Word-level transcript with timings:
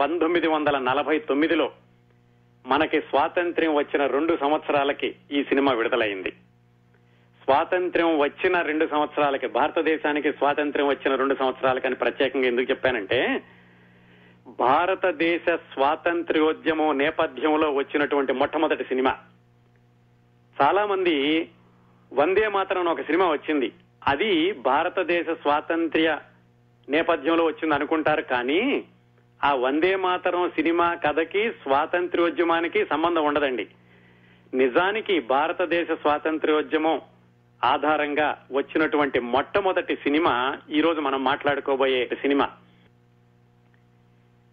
పంతొమ్మిది 0.00 0.48
వందల 0.48 0.78
నలభై 0.78 1.18
తొమ్మిదిలో 1.18 1.72
మనకి 2.66 3.00
స్వాతంత్ర్యం 3.00 3.74
వచ్చిన 3.74 4.06
రెండు 4.06 4.38
సంవత్సరాలకి 4.40 5.14
ఈ 5.32 5.44
సినిమా 5.44 5.72
విడుదలైంది. 5.72 6.30
స్వాతంత్ర్యం 7.44 8.18
వచ్చిన 8.18 8.60
రెండు 8.60 8.86
సంవత్సరాలకి 8.86 9.46
భారతదేశానికి 9.46 10.32
స్వాతంత్ర్యం 10.32 10.88
వచ్చిన 10.88 11.14
రెండు 11.14 11.34
సంవత్సరాలకి 11.34 11.86
అని 11.86 11.96
ప్రత్యేకంగా 11.96 12.46
ఎందుకు 12.46 12.70
చెప్పానంటే 12.70 13.42
భారతదేశ 14.46 15.50
స్వాతంత్ర్యోద్యమం 15.54 16.98
నేపథ్యంలో 16.98 17.70
వచ్చినటువంటి 17.70 18.32
మొట్టమొదటి 18.32 18.84
సినిమా. 18.84 19.16
చాలా 20.62 20.86
మంది 20.86 21.48
వందే 22.12 22.48
మాత్రం 22.48 22.86
ఒక 22.86 23.00
సినిమా 23.00 23.30
వచ్చింది. 23.30 23.72
అది 24.06 24.52
భారతదేశ 24.52 25.26
స్వాతంత్ర్య 25.30 26.18
నేపథ్యంలో 26.88 27.44
వచ్చింది 27.44 27.74
అనుకుంటారు 27.74 28.22
కానీ 28.22 28.84
ఆ 29.44 29.54
వందే 29.54 29.96
మాతరం 29.96 30.50
సినిమా 30.50 30.94
కథకి 30.94 31.50
స్వాతంత్ర్యోద్యమానికి 31.50 32.84
సంబంధం 32.84 33.24
ఉండదండి. 33.24 33.66
నిజానికి 34.54 35.20
భారతదేశ 35.20 35.88
స్వాతంత్ర్యోద్యమం 35.92 37.00
ఆధారంగా 37.64 38.46
వచ్చినటువంటి 38.52 39.20
మొట్టమొదటి 39.20 39.96
సినిమా 39.96 40.58
ఈ 40.70 40.80
రోజు 40.80 41.00
మనం 41.00 41.24
మాట్లాడుకోబోయే 41.24 42.06
సినిమా. 42.06 42.50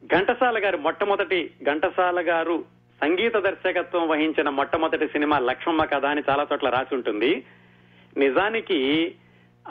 ఘంటసాల 0.06 0.64
గారు 0.64 0.78
మొట్టమొదటి 0.78 1.52
ఘంటసాల 1.64 2.20
గారు 2.20 2.66
సంగీత 3.02 3.38
దర్శకత్వం 3.38 4.08
వహించిన 4.08 4.50
మొట్టమొదటి 4.50 5.08
సినిమా 5.08 5.40
లక్ష్మమ్మ 5.40 5.84
కథ 5.84 6.06
అని 6.06 6.22
చాలా 6.30 6.48
చోట్ల 6.54 6.70
రాసి 6.70 6.96
ఉంటుంది. 6.96 7.46
నిజానికి 8.18 9.16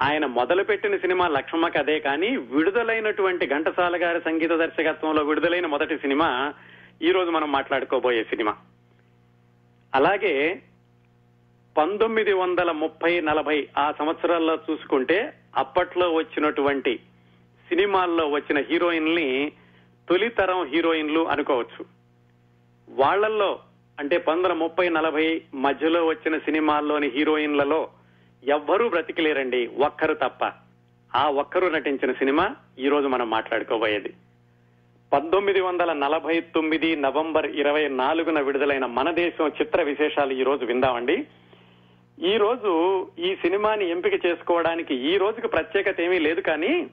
ఆయన 0.03 0.27
మొదలుపెట్టిన 0.27 0.97
సినిమా 0.97 1.29
లక్ష్మ 1.29 1.69
కథే 1.69 1.99
కానీ 1.99 2.37
విడుదలైనటువంటి 2.37 3.47
ఘంటసాల 3.47 4.05
గారి 4.05 4.21
సంగీత 4.21 4.51
దర్శకత్వంలో 4.51 5.23
విడుదలైన 5.23 5.67
మొదటి 5.67 5.99
సినిమా 5.99 6.55
ఈ 7.03 7.11
రోజు 7.11 7.31
మనం 7.31 7.53
మాట్లాడుకోబోయే 7.53 8.25
సినిమా. 8.25 8.57
అలాగే 9.95 10.63
పంతొమ్మిది 11.77 12.33
వందల 12.33 12.71
ముప్పై 12.71 13.21
నలభై 13.21 13.69
ఆ 13.79 13.93
సంవత్సరాల్లో 13.99 14.59
చూసుకుంటే 14.71 15.33
అప్పట్లో 15.57 16.13
వచ్చినటువంటి 16.13 16.97
సినిమాల్లో 17.69 18.29
వచ్చిన 18.29 18.59
హీరోయిన్ల్ని 18.59 19.53
తొలితరం 20.09 20.65
హీరోయిన్లు 20.65 21.29
అనుకోవచ్చు. 21.29 21.85
వాళ్ళల్లో 22.89 23.61
అంటే 24.01 24.19
పంతొమ్మిది 24.19 24.55
ముప్పై 24.55 24.89
నలభై 24.89 25.43
మధ్యలో 25.55 26.07
వచ్చిన 26.07 26.39
సినిమాల్లోని 26.39 27.09
హీరోయిన్లలో 27.09 27.89
ఎవ్వరూ 28.45 28.89
బ్రతికిలేరండి 28.89 29.67
ఒక్కరు 29.67 30.15
తప్ప. 30.15 30.53
ఆ 31.17 31.29
ఒక్కరు 31.29 31.67
నటించిన 31.67 32.13
సినిమా 32.13 32.57
ఈ 32.79 32.89
రోజు 32.89 33.07
మనం 33.07 33.31
మాట్లాడుకోబోయేది. 33.31 34.15
పంతొమ్మిది 35.13 35.61
వందల 35.61 35.93
నలభై 35.93 36.41
తొమ్మిది 36.41 36.97
నవంబర్ 36.97 37.47
ఇరవై 37.47 37.89
నాలుగున 37.89 38.41
విడుదలైన 38.41 38.87
మన 38.87 39.11
దేశం 39.11 39.49
చిత్ర 39.49 39.83
విశేషాలు 39.83 40.33
ఈ 40.33 40.43
రోజు 40.43 40.65
విందామండి. 40.65 41.27
ఈ 42.19 42.37
రోజు 42.37 43.07
ఈ 43.19 43.37
సినిమాని 43.37 43.91
ఎంపిక 43.91 44.27
చేసుకోవడానికి 44.27 44.95
ఈ 44.95 45.17
రోజుకి 45.17 45.49
ప్రత్యేకత 45.49 46.01
ఏమీ 46.01 46.19
లేదు 46.19 46.41
కానీ 46.41 46.87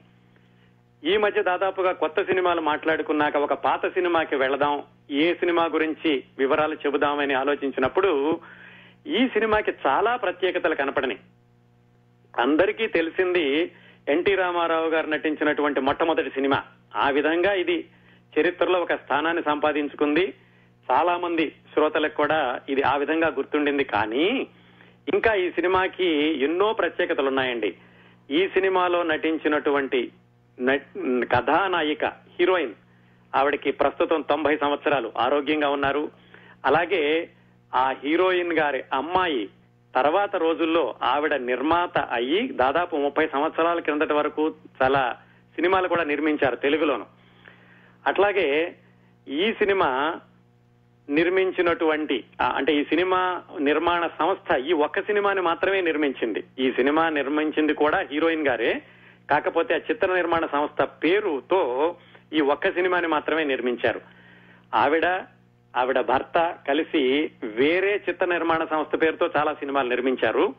ఈ 1.04 1.16
మధ్య 1.16 1.42
దాదాపుగా 1.42 1.92
కొత్త 1.92 2.22
సినిమాలు 2.22 2.60
మాట్లాడుకున్నాక 2.60 3.36
ఒక 3.36 3.52
పాత 3.52 3.86
సినిమాకి 3.86 4.36
వెళదాం 4.36 4.82
ఏ 5.10 5.34
సినిమా 5.34 5.64
గురించి 5.64 6.24
వివరాలు 6.38 6.74
చెబుదామని 6.74 7.34
ఆలోచించినప్పుడు 7.34 8.40
ఈ 9.06 9.28
సినిమాకి 9.28 9.72
చాలా 9.86 10.16
ప్రత్యేకతలు 10.16 10.74
కనపడని 10.74 11.16
అందరికీ 12.40 12.86
తెలిసింది 12.86 13.72
ఎన్టీ 14.08 14.34
రామారావు 14.34 14.88
గారు 14.88 15.06
నటించినటువంటి 15.06 15.80
మొట్టమొదటి 15.80 16.30
సినిమా. 16.30 16.62
ఆ 16.96 17.10
విధంగా 17.10 17.52
ఇది 17.52 17.88
చరిత్రలో 18.40 18.80
ఒక 18.80 18.94
స్థానాన్ని 18.94 19.42
సంపాదించుకుంది. 19.42 20.34
చాలా 20.90 21.16
మంది 21.16 21.52
శ్రోతలకు 21.72 22.16
కూడా 22.16 22.60
ఇది 22.68 22.82
ఆ 22.82 22.96
విధంగా 22.96 23.28
గుర్తుండింది. 23.28 23.84
కానీ 23.84 24.46
ఇంకా 25.14 25.34
ఈ 25.34 25.50
సినిమాకి 25.50 26.06
ఎన్నో 26.44 26.72
ప్రత్యేకతలు 26.72 27.26
ఉన్నాయండి. 27.26 27.76
ఈ 28.30 28.48
సినిమాలో 28.48 29.02
నటించినటువంటి 29.02 30.12
కథానాయిక 31.32 32.04
హీరోయిన్ 32.04 32.74
ఆవిడకి 33.34 33.70
ప్రస్తుతం 33.70 34.20
తొంభై 34.20 34.56
సంవత్సరాలు 34.56 35.12
ఆరోగ్యంగా 35.18 35.68
ఉన్నారు. 35.68 36.10
అలాగే 36.64 37.30
ఆ 37.74 37.94
హీరోయిన్ 38.04 38.52
గారి 38.52 38.84
అమ్మాయి 38.92 39.48
తర్వాత 39.94 40.36
రోజుల్లో 40.36 40.94
ఆవిడ 41.02 41.34
నిర్మాత 41.34 41.98
అయ్యి 41.98 42.48
దాదాపు 42.48 42.96
ముప్పై 42.96 43.26
సంవత్సరాల 43.26 43.80
కిందటి 43.80 44.12
వరకు 44.12 44.54
చాలా 44.82 45.16
సినిమాలు 45.54 45.88
కూడా 45.88 46.04
నిర్మించారు 46.04 46.56
తెలుగులోను. 46.56 47.06
అట్లాగే 48.06 48.76
ఈ 49.28 49.52
సినిమా 49.52 50.20
నిర్మించినటువంటి 51.08 52.24
అంటే 52.54 52.74
ఈ 52.74 52.84
సినిమా 52.84 53.42
నిర్మాణ 53.58 54.06
సంస్థ 54.18 54.56
ఈ 54.56 54.72
ఒక్క 54.72 55.00
సినిమాని 55.00 55.40
మాత్రమే 55.40 55.80
నిర్మించింది. 55.80 56.44
ఈ 56.58 56.72
సినిమా 56.72 57.08
నిర్మించింది 57.08 57.74
కూడా 57.74 57.98
హీరోయిన్ 57.98 58.48
గారే. 58.48 58.82
కాకపోతే 59.30 59.74
ఆ 59.74 59.78
చిత్ర 59.90 60.14
నిర్మాణ 60.14 60.46
సంస్థ 60.46 60.82
పేరుతో 60.82 61.96
ఈ 62.32 62.40
ఒక్క 62.40 62.70
సినిమాని 62.70 63.06
మాత్రమే 63.06 63.44
నిర్మించారు. 63.44 64.00
ఆవిడ 64.74 65.06
ఆవిడ 65.76 66.00
భర్త 66.00 66.56
కలిసి 66.68 67.30
వేరే 67.44 68.02
చిత్ర 68.08 68.26
నిర్మాణ 68.26 68.64
సంస్థ 68.64 69.02
పేరుతో 69.02 69.30
చాలా 69.36 69.54
సినిమాలు 69.54 69.88
నిర్మించారు. 69.88 70.54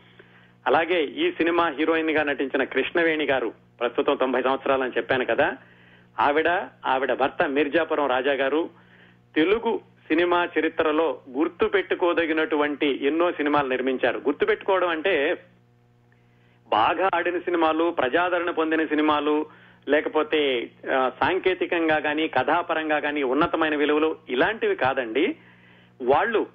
అలాగే 0.68 1.04
ఈ 1.04 1.32
సినిమా 1.32 1.70
హీరోయిన్గా 1.70 2.24
నటించిన 2.24 2.64
కృష్ణవేణి 2.64 3.26
గారు 3.26 3.54
ప్రస్తుతం 3.80 4.16
తొంభై 4.16 4.42
సంవత్సరాలని 4.42 4.92
చెప్పాను 4.98 5.26
కదా. 5.26 5.54
ఆవిడ 6.20 6.48
ఆవిడ 6.86 7.14
భర్త 7.14 7.50
మిర్జాపురం 7.50 8.08
రాజా 8.08 8.34
గారు 8.34 8.70
తెలుగు 9.36 9.80
సినిమా 10.08 10.48
చరిత్రలో 10.60 11.20
గుర్తు 11.38 11.66
పెట్టుకోదగినటువంటి 11.66 13.06
ఎన్నో 13.06 13.32
సినిమాలు 13.32 13.68
నిర్మించారు. 13.68 14.18
గుర్తు 14.18 14.46
పెట్టుకోవడం 14.46 14.90
అంటే 14.90 15.44
బాగా 16.68 17.10
ఆడిన 17.16 17.38
సినిమాలు 17.38 17.92
ప్రజాదరణ 17.92 18.52
పొందిన 18.52 18.86
సినిమాలు 18.86 19.46
లేకపోతే 19.88 20.70
సాంకేతికంగా 21.20 22.00
కానీ 22.00 22.28
కథాపరంగా 22.28 23.00
కానీ 23.00 23.24
ఉన్నతమైన 23.24 23.76
విలువలు 23.76 24.16
ఇలాంటివి 24.30 24.76
కాదండి. 24.76 25.36
వాళ్ళు 26.02 26.48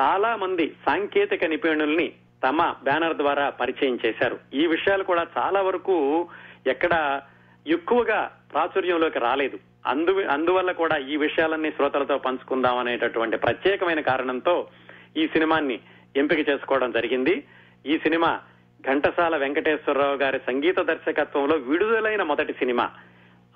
చాలా 0.00 0.36
మంది 0.36 0.66
సాంకేతిక 0.86 1.44
నిపుణుల్ని 1.44 2.12
తమ 2.44 2.74
బ్యానర్ 2.82 3.16
ద్వారా 3.16 3.50
పరిచయం 3.50 3.98
చేశారు. 4.06 4.38
ఈ 4.54 4.66
విషయాలు 4.66 5.02
కూడా 5.02 5.26
చాలా 5.38 5.62
వరకు 5.62 6.28
ఎక్కడ 6.66 7.20
ఎక్కువగా 7.66 8.30
ప్రాచుర్యంలోకి 8.52 9.18
రాలేదు. 9.18 9.58
అందు 9.86 10.12
అందువల్ల 10.26 10.72
కూడా 10.72 10.96
ఈ 10.96 11.16
విషయాలన్నీ 11.16 11.70
శ్రోతలతో 11.70 12.18
పంచుకుందాం 12.18 12.78
అనేటటువంటి 12.78 13.36
ప్రత్యేకమైన 13.36 14.00
కారణంతో 14.00 14.68
ఈ 15.16 15.26
సినిమాని 15.26 15.78
ఎంపిక 16.16 16.48
చేసుకోవడం 16.48 16.90
జరిగింది. 16.90 17.44
ఈ 17.86 17.98
సినిమా 17.98 18.40
ఘంటసాల 18.88 19.36
వెంకటేశ్వరరావు 19.36 20.14
గారి 20.14 20.38
సంగీత 20.38 20.80
దర్శకత్వంలో 20.80 21.56
విడుదలైన 21.56 22.22
మొదటి 22.22 22.52
సినిమా. 22.52 22.90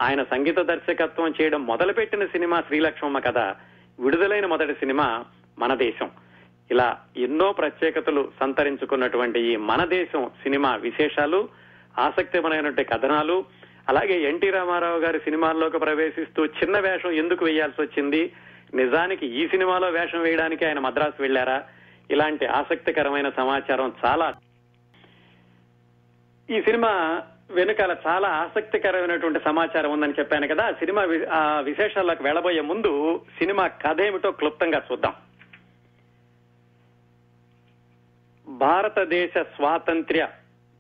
ఆయన 0.03 0.23
సంగీత 0.23 0.59
దర్శకత్వం 0.59 1.35
చేయడం 1.43 1.67
మొదలుపెట్టిన 1.67 2.27
సినిమా 2.27 2.61
శ్రీలక్ష్మమ్మ 2.61 3.19
కథ. 3.19 3.39
విడుదలైన 4.01 4.47
మొదటి 4.47 4.75
సినిమా 4.75 5.25
మన 5.59 5.75
దేశం. 5.75 6.11
ఇలా 6.71 6.99
ఎన్నో 7.17 7.53
ప్రత్యేకతలు 7.53 8.33
సంతరించుకున్నటువంటి 8.41 9.41
ఈ 9.41 9.57
మన 9.57 9.85
దేశం 9.85 10.31
సినిమా 10.43 10.77
విశేషాలు 10.77 11.49
ఆసక్తికరమైనటువంటి 11.99 12.85
కథనాలు 12.85 13.45
అలాగే 13.89 14.21
ఎన్టీ 14.29 14.51
రామారావు 14.51 14.99
గారి 14.99 15.19
సినిమాల్లోకి 15.19 15.79
ప్రవేశిస్తూ 15.79 16.47
చిన్న 16.47 16.79
వేషం 16.79 17.11
ఎందుకు 17.11 17.45
వేయాల్సి 17.45 17.83
వచ్చింది? 17.83 18.33
నిజానికి 18.75 19.27
ఈ 19.27 19.49
సినిమాలో 19.49 19.89
వేషం 19.89 20.21
వేయడానికి 20.21 20.67
ఆయన 20.67 20.79
మద్రాసు 20.79 21.23
వెళ్ళారా 21.23 21.63
ఇలాంటి 22.11 22.47
ఆసక్తికరమైన 22.47 23.29
సమాచారం 23.29 23.93
చాలా 24.07 24.35
ఈ 26.51 26.63
సినిమా 26.63 27.23
వెనుకాల 27.51 27.97
చాలా 28.07 28.29
ఆసక్తికరమైనటువంటి 28.29 29.41
సమాచారం 29.45 29.93
ఉందని 29.93 30.13
చెప్పాను 30.19 30.49
కదా. 30.49 30.73
సినిమా 30.73 31.03
ఆ 31.33 31.61
విశేషాలకు 31.61 32.23
వెళ్ళబోయే 32.23 32.61
ముందు 32.61 33.21
సినిమా 33.39 33.67
కథ 33.67 34.01
ఏమిటో 34.01 34.31
క్లుప్తంగా 34.31 34.83
చూద్దాం. 34.93 35.15
భారతదేశ 38.49 39.39
స్వాతంత్ర్య 39.43 40.29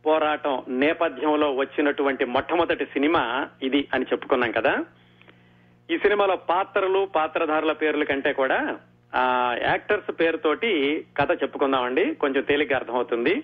పోరాటం 0.07 0.63
నేపథ్యంలో 0.69 1.55
వచ్చినటువంటి 1.55 2.25
మొట్టమొదటి 2.25 2.85
సినిమా 2.85 3.49
ఇది 3.63 3.89
అని 3.95 4.05
చెప్పుకున్నాం 4.05 4.51
కదా. 4.51 4.85
ఈ 5.91 5.99
సినిమాలో 5.99 6.37
పాత్రలు 6.37 7.09
పాత్రధారుల 7.17 7.73
పేర్ల 7.73 8.05
కంటే 8.05 8.33
కూడా 8.33 8.79
ఆ 9.15 9.57
యాక్టర్స్ 9.63 10.21
పేరుతోటి 10.21 11.05
కథ 11.17 11.43
చెప్పుకుందామండి. 11.43 12.15
కొంచెం 12.15 12.43
తేలిగ్గా 12.43 12.79
అర్థమవుతుంది. 12.79 13.43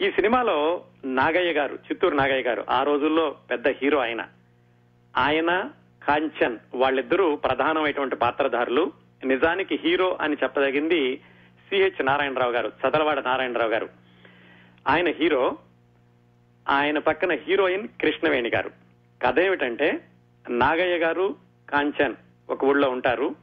ఈ 0.00 0.10
సినిమాలో 0.10 0.84
నాగయ్య 1.04 1.52
గారు 1.52 1.74
చిత్తూరు 1.74 2.14
నాగయ్య 2.14 2.42
గారు 2.42 2.64
ఆ 2.70 2.82
రోజుల్లో 2.82 3.36
పెద్ద 3.50 3.68
హీరో 3.68 3.98
ఆయన. 3.98 4.28
ఆయన 5.16 5.70
కాంచన్ 6.08 6.58
వాళ్ళిద్దరూ 6.74 7.36
ప్రధానమైనటువంటి 7.36 8.16
పాత్రధారులు. 8.16 8.92
నిజానికి 9.24 9.80
హీరో 9.84 10.18
అని 10.20 10.36
చెప్పదగింది 10.42 11.16
సిహెచ్ 11.68 12.06
నారాయణరావు 12.06 12.52
గారు 12.52 12.68
చదలవాడ 12.68 13.20
నారాయణరావు 13.20 13.70
గారు. 13.70 13.88
ఆయన 14.88 15.08
హీరో 15.08 15.58
ఆయన 16.68 16.98
పక్కన 16.98 17.32
హీరోయిన్ 17.32 17.88
కృష్ణవేణి 17.88 18.50
గారు. 18.54 18.70
కథ 19.26 19.40
ఏమిటంటే 19.40 20.04
నాగయ్య 20.48 20.96
గారు 20.96 21.36
కాంచన్ 21.70 22.14
ఒక 22.50 22.64
ఊళ్ళో 22.64 22.90
ఉంటారు. 22.90 23.34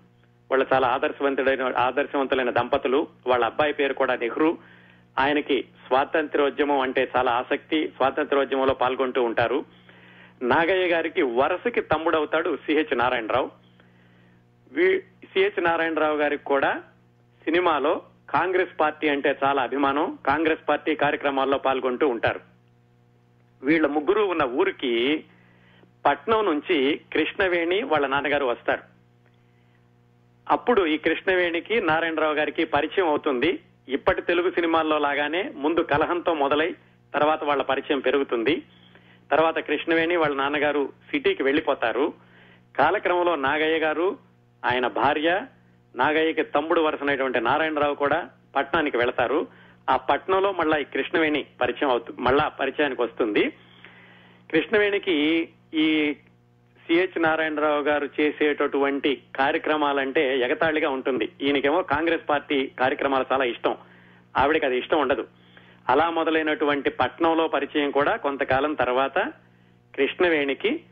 వాళ్ళు 0.52 0.68
చాలా 0.74 0.88
ఆదర్శవంతుడైన 0.88 1.74
ఆదర్శవంతులైన 1.78 2.50
దంపతులు. 2.50 3.08
వాళ్ళ 3.28 3.46
అబ్బాయి 3.46 3.74
పేరు 3.74 3.94
కూడా 3.94 4.16
నెహ్రూ. 4.16 4.58
ఆయనకి 5.20 5.62
స్వాతంత్ర్యోద్యమం 5.88 6.80
అంటే 6.80 7.12
చాలా 7.18 7.32
ఆసక్తి. 7.32 7.88
స్వాతంత్ర్యోద్యమంలో 7.88 8.74
పాల్గొంటూ 8.74 9.24
ఉంటారు. 9.24 9.66
నాగయ్య 10.42 10.88
గారికి 10.88 11.22
వరసకి 11.22 11.82
తమ్ముడవుతాడు 11.82 12.58
సిహెచ్ 12.66 12.98
నారాయణరావు. 12.98 13.52
సిహెచ్ 15.26 15.64
నారాయణరావు 15.64 16.18
గారికి 16.18 16.44
కూడా 16.44 16.84
సినిమాలో 17.44 18.02
కాంగ్రెస్ 18.30 18.80
పార్టీ 18.80 19.10
అంటే 19.10 19.40
చాలా 19.44 19.62
అభిమానం. 19.62 20.18
కాంగ్రెస్ 20.26 20.70
పార్టీ 20.70 20.96
కార్యక్రమాల్లో 20.96 21.58
పాల్గొంటూ 21.58 22.08
ఉంటారు. 22.08 22.40
వీళ్ళ 23.64 23.88
ముగ్గురు 23.88 24.22
ఉన్న 24.22 24.44
ఊరికి 24.44 25.24
పట్నం 26.06 26.46
నుంచి 26.46 27.02
కృష్ణవేణి 27.14 27.84
వాళ్ళ 27.84 28.08
నాన్నగారు 28.08 28.46
వస్తారు. 28.46 28.82
అప్పుడు 30.50 30.86
ఈ 30.86 30.98
కృష్ణవేణికి 30.98 31.82
నారాయణరావు 31.82 32.34
గారికి 32.34 32.66
పరిచయం 32.66 33.08
అవుతుంది. 33.08 33.60
ఇప్పటి 33.88 34.22
తెలుగు 34.22 34.50
సినిమాల్లో 34.52 34.98
లాగానే 34.98 35.52
ముందు 35.56 35.82
కలహంతో 35.82 36.34
మొదలై 36.34 36.76
తర్వాత 37.14 37.44
వాళ్ళ 37.44 37.62
పరిచయం 37.62 38.00
పెరుగుతుంది. 38.00 38.64
తర్వాత 39.32 39.58
కృష్ణవేణి 39.58 40.16
వాళ్ళ 40.16 40.36
నాన్నగారు 40.36 40.90
సిటీకి 41.12 41.44
వెళ్ళిపోతారు 41.44 42.14
కాలక్రమంలో 42.76 43.36
నాగయ్య 43.36 43.80
గారు 43.80 44.18
ఆయన 44.66 44.88
భార్య 44.88 45.46
నాగయ్యకి 45.96 46.44
తమ్ముడు 46.44 46.82
వరుసనైనటువంటి 46.82 47.40
నారాయణరావు 47.40 47.96
కూడా 47.96 48.30
పట్నానికి 48.56 48.98
వెళతారు. 48.98 49.48
ఆ 49.90 49.98
పట్నంలో 49.98 50.52
మళ్ళా 50.52 50.78
ఈ 50.78 50.84
కృష్ణవేణి 50.84 51.46
పరిచయం 51.62 51.90
అవుతుంది 51.90 52.22
మళ్ళా 52.22 52.48
పరిచయానికి 52.48 53.02
వస్తుంది. 53.02 53.50
కృష్ణవేణికి 54.52 55.50
ఈ 55.74 56.16
సిహెచ్ 56.94 57.22
నారాయణరావు 57.22 57.82
గారు 57.82 58.10
చేసేటటువంటి 58.20 59.22
కార్యక్రమాలంటే 59.36 60.40
ఎగతాళిగా 60.40 60.90
ఉంటుంది. 60.90 61.30
ఈయనకేమో 61.42 61.82
కాంగ్రెస్ 61.82 62.30
పార్టీ 62.30 62.68
కార్యక్రమాలు 62.68 63.26
చాలా 63.34 63.44
ఇష్టం. 63.44 63.78
ఆవిడకి 64.38 64.66
అది 64.66 64.78
ఇష్టం 64.78 65.00
ఉండదు. 65.00 65.28
అలా 65.90 66.10
మొదలైనటువంటి 66.10 66.90
పట్నంలో 66.90 67.48
పరిచయం 67.48 67.92
కూడా 67.92 68.16
కొంతకాలం 68.16 68.74
తర్వాత 68.74 69.20
కృష్ణవేణికి 69.96 70.84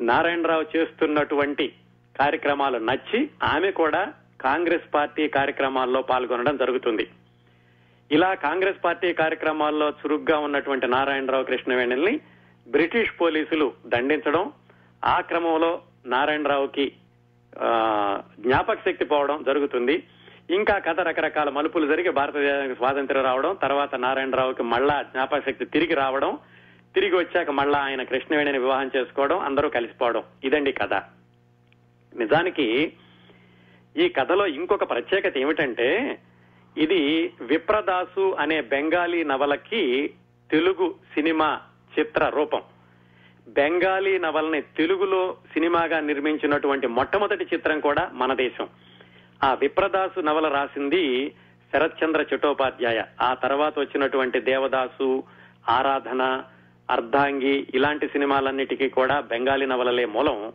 నారాయణరావు 0.00 0.76
చేస్తున్నటువంటి 0.76 1.72
కార్యక్రమాలు 2.20 2.78
నచ్చి 2.78 3.30
ఆమె 3.42 3.70
కూడా 3.70 4.12
కాంగ్రెస్ 4.40 4.94
పార్టీ 4.94 5.28
కార్యక్రమాల్లో 5.28 6.02
పాల్గొనడం 6.02 6.56
జరుగుతుంది. 6.56 7.08
ఇలా 8.12 8.34
కాంగ్రెస్ 8.34 8.84
పార్టీ 8.84 9.12
కార్యక్రమాల్లో 9.12 9.88
చురుగ్గా 9.88 10.38
ఉన్నటువంటి 10.38 10.86
నారాయణరావు 10.86 11.44
కృష్ణవేణిల్ని 11.44 12.20
బ్రిటిష్ 12.68 13.10
పోలీసులు 13.20 13.72
దండించడం 13.86 14.52
ఆ 15.04 15.20
క్రమంలో 15.20 15.82
నారాయణరావుకి 16.06 16.92
జ్ఞాపక 18.40 18.74
శక్తి 18.74 19.04
పోవడం 19.04 19.42
జరుగుతుంది. 19.42 20.02
ఇంకా 20.50 20.78
కథ 20.78 21.00
రకరకాల 21.00 21.48
మలుపులు 21.48 21.86
జరిగి 21.86 22.10
భారతదేశానికి 22.10 22.74
స్వాతంత్ర్యం 22.74 23.24
రావడం 23.24 23.54
తర్వాత 23.62 23.94
నారాయణరావుకి 23.94 24.62
మళ్ళా 24.62 25.02
జ్ఞాపక 25.02 25.38
శక్తి 25.46 25.64
తిరిగి 25.64 25.94
రావడం 25.94 26.38
తిరిగి 26.94 27.16
వచ్చాక 27.16 27.50
మళ్ళా 27.50 27.78
ఆయన 27.78 28.02
కృష్ణవేణిని 28.02 28.58
వివాహం 28.58 28.90
చేసుకోవడం 28.96 29.38
అందరూ 29.38 29.68
కలిసిపోవడం. 29.68 30.22
ఇదండి 30.44 30.72
కథ. 30.72 30.94
నిజానికి 32.16 32.92
ఈ 33.96 34.08
కథలో 34.08 34.46
ఇంకొక 34.46 34.90
ప్రత్యేకత 34.90 35.38
ఏమిటంటే 35.38 36.18
ఇది 36.76 37.32
విప్రదాసు 37.40 38.36
అనే 38.38 38.60
బెంగాలీ 38.60 39.24
నవలకి 39.24 40.14
తెలుగు 40.50 40.94
సినిమా 41.14 41.60
చిత్ర 41.98 42.28
రూపం. 42.28 42.62
బెంగాలీ 43.48 44.18
నవల్ని 44.18 44.60
తెలుగులో 44.60 45.36
సినిమాగా 45.52 46.00
నిర్మించినటువంటి 46.00 46.86
మొట్టమొదటి 46.86 47.46
చిత్రం 47.54 47.80
కూడా 47.80 48.10
మన 48.12 48.34
దేశం. 48.34 48.68
ఆ 49.44 49.54
విప్రదాసు 49.54 50.20
నవల 50.20 50.48
రాసింది 50.48 51.32
శరత్చంద్ర 51.72 52.24
చట్టోపాధ్యాయ. 52.34 53.02
ఆ 53.20 53.34
తర్వాత 53.34 53.78
వచ్చినటువంటి 53.78 54.40
దేవదాసు 54.40 55.22
ఆరాధన 55.68 56.42
అర్ధాంగి 56.90 57.66
ఇలాంటి 57.74 58.08
సినిమాలన్నిటికీ 58.08 58.88
కూడా 58.88 59.20
బెంగాలీ 59.20 59.66
నవలలే 59.66 60.04
మూలం. 60.04 60.52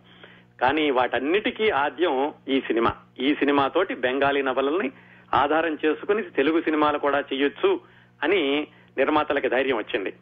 కానీ 0.62 0.92
వాటన్నిటికీ 0.92 1.70
ఆద్యం 1.70 2.34
ఈ 2.50 2.62
సినిమా. 2.62 2.94
ఈ 3.20 3.36
సినిమాతోటి 3.36 3.96
బెంగాలీ 3.96 4.42
నవలల్ని 4.42 4.92
ఆధారం 5.34 5.78
చేసుకుని 5.86 6.24
తెలుగు 6.24 6.62
సినిమాలు 6.62 6.98
కూడా 6.98 7.20
చేయొచ్చు 7.20 7.80
అని 8.24 8.68
నిర్మాతలకి 8.98 9.50
ధైర్యం 9.50 9.78
వచ్చింది. 9.78 10.14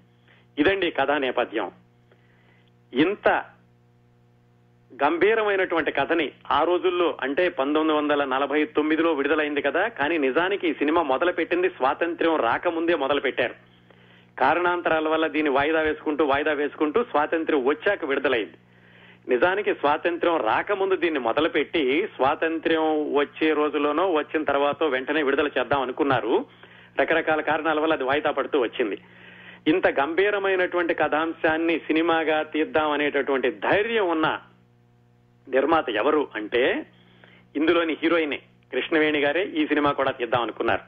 ఇదండి 0.60 0.92
కథా 0.92 1.18
నేపథ్యం. 1.18 1.72
ఇంత 2.94 3.44
గంభీరమైనటువంటి 5.04 5.92
కథని 5.92 6.32
ఆ 6.52 6.64
రోజుల్లో 6.64 7.18
అంటే 7.22 7.50
పంతొమ్మిది 7.50 7.98
వందల 8.00 8.26
నలభై 8.26 8.66
తొమ్మిదిలో 8.66 9.14
విడుదలైంది 9.14 9.62
కదా 9.62 9.88
కానీ 9.88 10.18
నిజానికి 10.18 10.70
ఈ 10.70 10.74
సినిమా 10.74 11.02
మొదలు 11.02 11.32
పెట్టింది 11.32 11.70
స్వాతంత్ర్యం 11.70 12.36
రాకముందే 12.36 12.96
మొదలు 12.96 13.20
పెట్టారు 13.20 13.56
కారణాంతరాల 14.40 15.08
వల్ల 15.08 15.28
దీన్ని 15.28 15.52
వాయిదా 15.52 15.82
వేసుకుంటూ 15.82 16.26
వాయిదా 16.26 16.54
వేసుకుంటూ 16.54 17.04
స్వాతంత్ర్యం 17.04 17.66
వచ్చాక 17.66 18.06
విడుదలైంది. 18.06 18.58
నిజానికి 19.30 19.74
స్వాతంత్ర్యం 19.74 20.38
రాకముందు 20.38 20.96
దీన్ని 20.96 21.20
మొదలుపెట్టి 21.20 22.08
స్వాతంత్ర్యం 22.16 23.14
వచ్చే 23.14 23.54
రోజులోనో 23.54 24.12
వచ్చిన 24.12 24.44
తర్వాత 24.44 24.84
వెంటనే 24.84 25.24
విడుదల 25.24 25.48
చేద్దాం 25.48 25.82
అనుకున్నారు. 25.82 26.46
రకరకాల 27.00 27.42
కారణాల 27.42 27.80
వల్ల 27.80 27.94
అది 27.94 28.04
వాయిదా 28.04 28.32
పడుతూ 28.32 28.60
వచ్చింది. 28.60 28.98
ఇంత 29.68 29.88
గంభీరమైనటువంటి 29.88 30.94
కథాంశాన్ని 30.94 31.80
సినిమాగా 31.80 32.44
తీద్దాం 32.44 32.92
అనేటటువంటి 32.92 33.52
ధైర్యం 33.52 34.10
ఉన్న 34.10 34.42
నిర్మాత 35.50 35.90
ఎవరు 35.90 36.28
అంటే 36.36 36.86
ఇందులోని 37.56 37.98
హీరోయినే 38.04 38.42
కృష్ణవేణి 38.72 39.20
గారే 39.20 39.46
ఈ 39.46 39.68
సినిమా 39.68 39.92
కూడా 39.92 40.12
తీద్దాం 40.12 40.42
అనుకున్నారు 40.42 40.82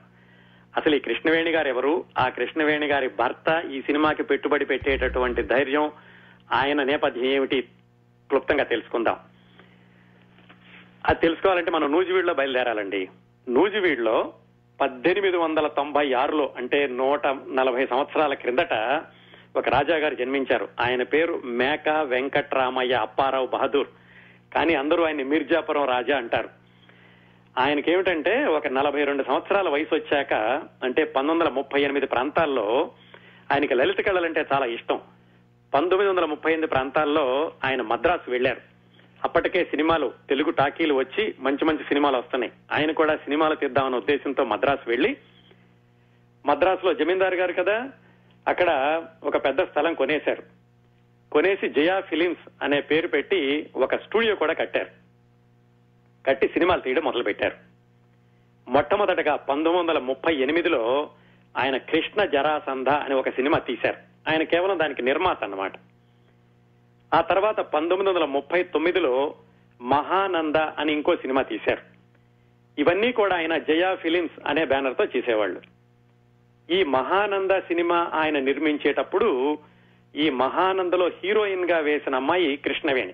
అసలు 0.78 0.96
ఈ 0.96 1.00
కృష్ణవేణి 1.00 1.52
గారు 1.52 1.68
ఎవరు? 1.68 2.06
ఆ 2.18 2.30
కృష్ణవేణి 2.30 2.88
గారి 2.88 3.10
భర్త 3.10 3.64
ఈ 3.72 3.82
సినిమాకి 3.82 4.24
పెట్టుబడి 4.24 4.66
పెట్టేటటువంటి 4.66 5.44
ధైర్యం 5.44 5.92
ఆయన 6.52 6.84
నేపథ్యం 6.84 7.26
ఏమిటి 7.26 7.62
క్లుప్తంగా 8.30 8.64
తెలుసుకుందాం. 8.64 9.18
అది 11.06 11.20
తెలుసుకోవాలంటే 11.20 11.72
మనం 11.72 11.92
నూజివీడులో 11.92 12.34
బయలుదేరాలండి. 12.34 13.10
నూజివీడులో 13.50 14.34
పద్దెనిమిది 14.82 15.38
వందల 15.38 15.68
తొంభై 15.68 16.14
ఆరులో 16.14 16.54
అంటే 16.58 16.88
నూట 16.88 17.28
నలభై 17.28 17.86
సంవత్సరాల 17.86 18.34
క్రిందట 18.34 18.74
ఒక 19.56 19.70
రాజా 19.70 19.96
గారు 19.96 20.16
జన్మించారు. 20.16 20.68
ఆయన 20.80 21.04
పేరు 21.04 21.42
మేక 21.46 21.90
వెంకట్రామయ్య 21.90 22.94
అప్పారావు 22.94 23.48
బహదూర్. 23.48 23.88
కానీ 24.54 24.76
అందరూ 24.76 25.04
ఆయన 25.04 25.24
మిర్జాపురం 25.24 25.86
రాజా 25.86 26.18
అంటారు. 26.18 26.50
ఆయనకేమిటంటే 27.60 28.46
ఒక 28.46 28.68
నలభై 28.68 29.04
రెండు 29.04 29.24
సంవత్సరాల 29.24 29.70
వయసు 29.70 29.96
వచ్చాక 29.96 30.34
అంటే 30.84 31.04
పంతొమ్మిది 31.04 31.40
వందల 31.40 31.50
ముప్పై 31.50 31.82
ఎనిమిది 31.82 32.06
ప్రాంతాల్లో 32.06 32.92
ఆయనకి 33.54 33.74
లలిత 33.74 34.02
కళలంటే 34.02 34.46
చాలా 34.54 34.66
ఇష్టం. 34.66 35.00
పంతొమ్మిది 35.74 36.12
వందల 36.12 36.26
ముప్పై 36.26 36.52
ఎనిమిది 36.52 36.74
ప్రాంతాల్లో 36.74 37.52
ఆయన 37.66 37.82
మద్రాసు 37.82 38.32
వెళ్ళారు 38.32 38.71
అప్పటికే 39.24 39.66
సినిమాలు 39.66 40.14
తెలుగు 40.30 40.52
టాకీలు 40.52 40.94
వచ్చి 40.94 41.36
మంచి 41.40 41.66
మంచి 41.66 41.84
సినిమాలు 41.84 42.18
వస్తున్నాయి. 42.18 42.54
ఆయన 42.72 42.92
కూడా 42.92 43.16
సినిమాలు 43.16 43.56
తీద్దామన్న 43.56 43.96
ఉద్దేశంతో 43.96 44.44
మద్రాసు 44.44 44.90
వెళ్ళి 44.90 45.18
మద్రాసులో 46.46 46.94
జమీందారు 46.94 47.36
గారు 47.36 47.54
కదా 47.54 47.92
అక్కడ 48.48 49.02
ఒక 49.24 49.46
పెద్ద 49.46 49.64
స్థలం 49.64 49.94
కొనేశారు. 49.94 50.44
కొనేసి 51.32 51.70
జయా 51.70 52.00
ఫిలిమ్స్ 52.00 52.64
అనే 52.64 52.82
పేరు 52.82 53.08
పెట్టి 53.08 53.70
ఒక 53.76 53.96
స్టూడియో 53.96 54.36
కూడా 54.36 54.54
కట్టారు. 54.54 54.88
కట్టి 56.28 56.48
సినిమాలు 56.48 56.82
తీయడం 56.82 57.04
మొదలు 57.04 57.24
పెట్టారు 57.24 57.56
మొట్టమొదటగా 58.68 59.36
పంతొమ్మిది 59.36 59.78
వందల 59.78 60.00
ముప్పై 60.00 60.36
ఎనిమిదిలో 60.36 61.10
ఆయన 61.58 61.78
కృష్ణ 61.78 62.26
జరాసంధ 62.26 62.90
అని 62.90 63.16
ఒక 63.16 63.30
సినిమా 63.30 63.58
తీశారు. 63.60 63.98
ఆయన 64.32 64.44
కేవలం 64.44 64.80
దానికి 64.80 65.02
నిర్మాత 65.02 65.44
అన్నమాట. 65.44 65.74
ఆ 67.14 67.22
తర్వాత 67.22 67.60
పంతొమ్మిది 67.60 68.10
వందల 68.10 68.26
ముప్పై 68.26 68.64
తొమ్మిదిలో 68.64 69.36
మహానంద 69.82 70.56
అని 70.56 70.94
ఇంకో 70.94 71.16
సినిమా 71.16 71.42
తీశారు. 71.42 71.82
ఇవన్నీ 72.82 73.12
కూడా 73.12 73.36
ఆయన 73.36 73.58
జయా 73.58 73.96
ఫిలిమ్స్ 73.96 74.48
అనే 74.48 74.66
బ్యానర్తో 74.66 75.06
చేసేవాళ్ళు. 75.18 75.62
ఈ 76.72 76.84
మహానంద 76.84 77.52
సినిమా 77.52 78.12
ఆయన 78.14 78.40
నిర్మించేటప్పుడు 78.40 79.58
ఈ 80.16 80.30
మహానందలో 80.30 81.12
హీరోయిన్గా 81.24 81.78
వేసిన 81.78 82.16
అమ్మాయి 82.16 82.58
కృష్ణవేణి. 82.58 83.14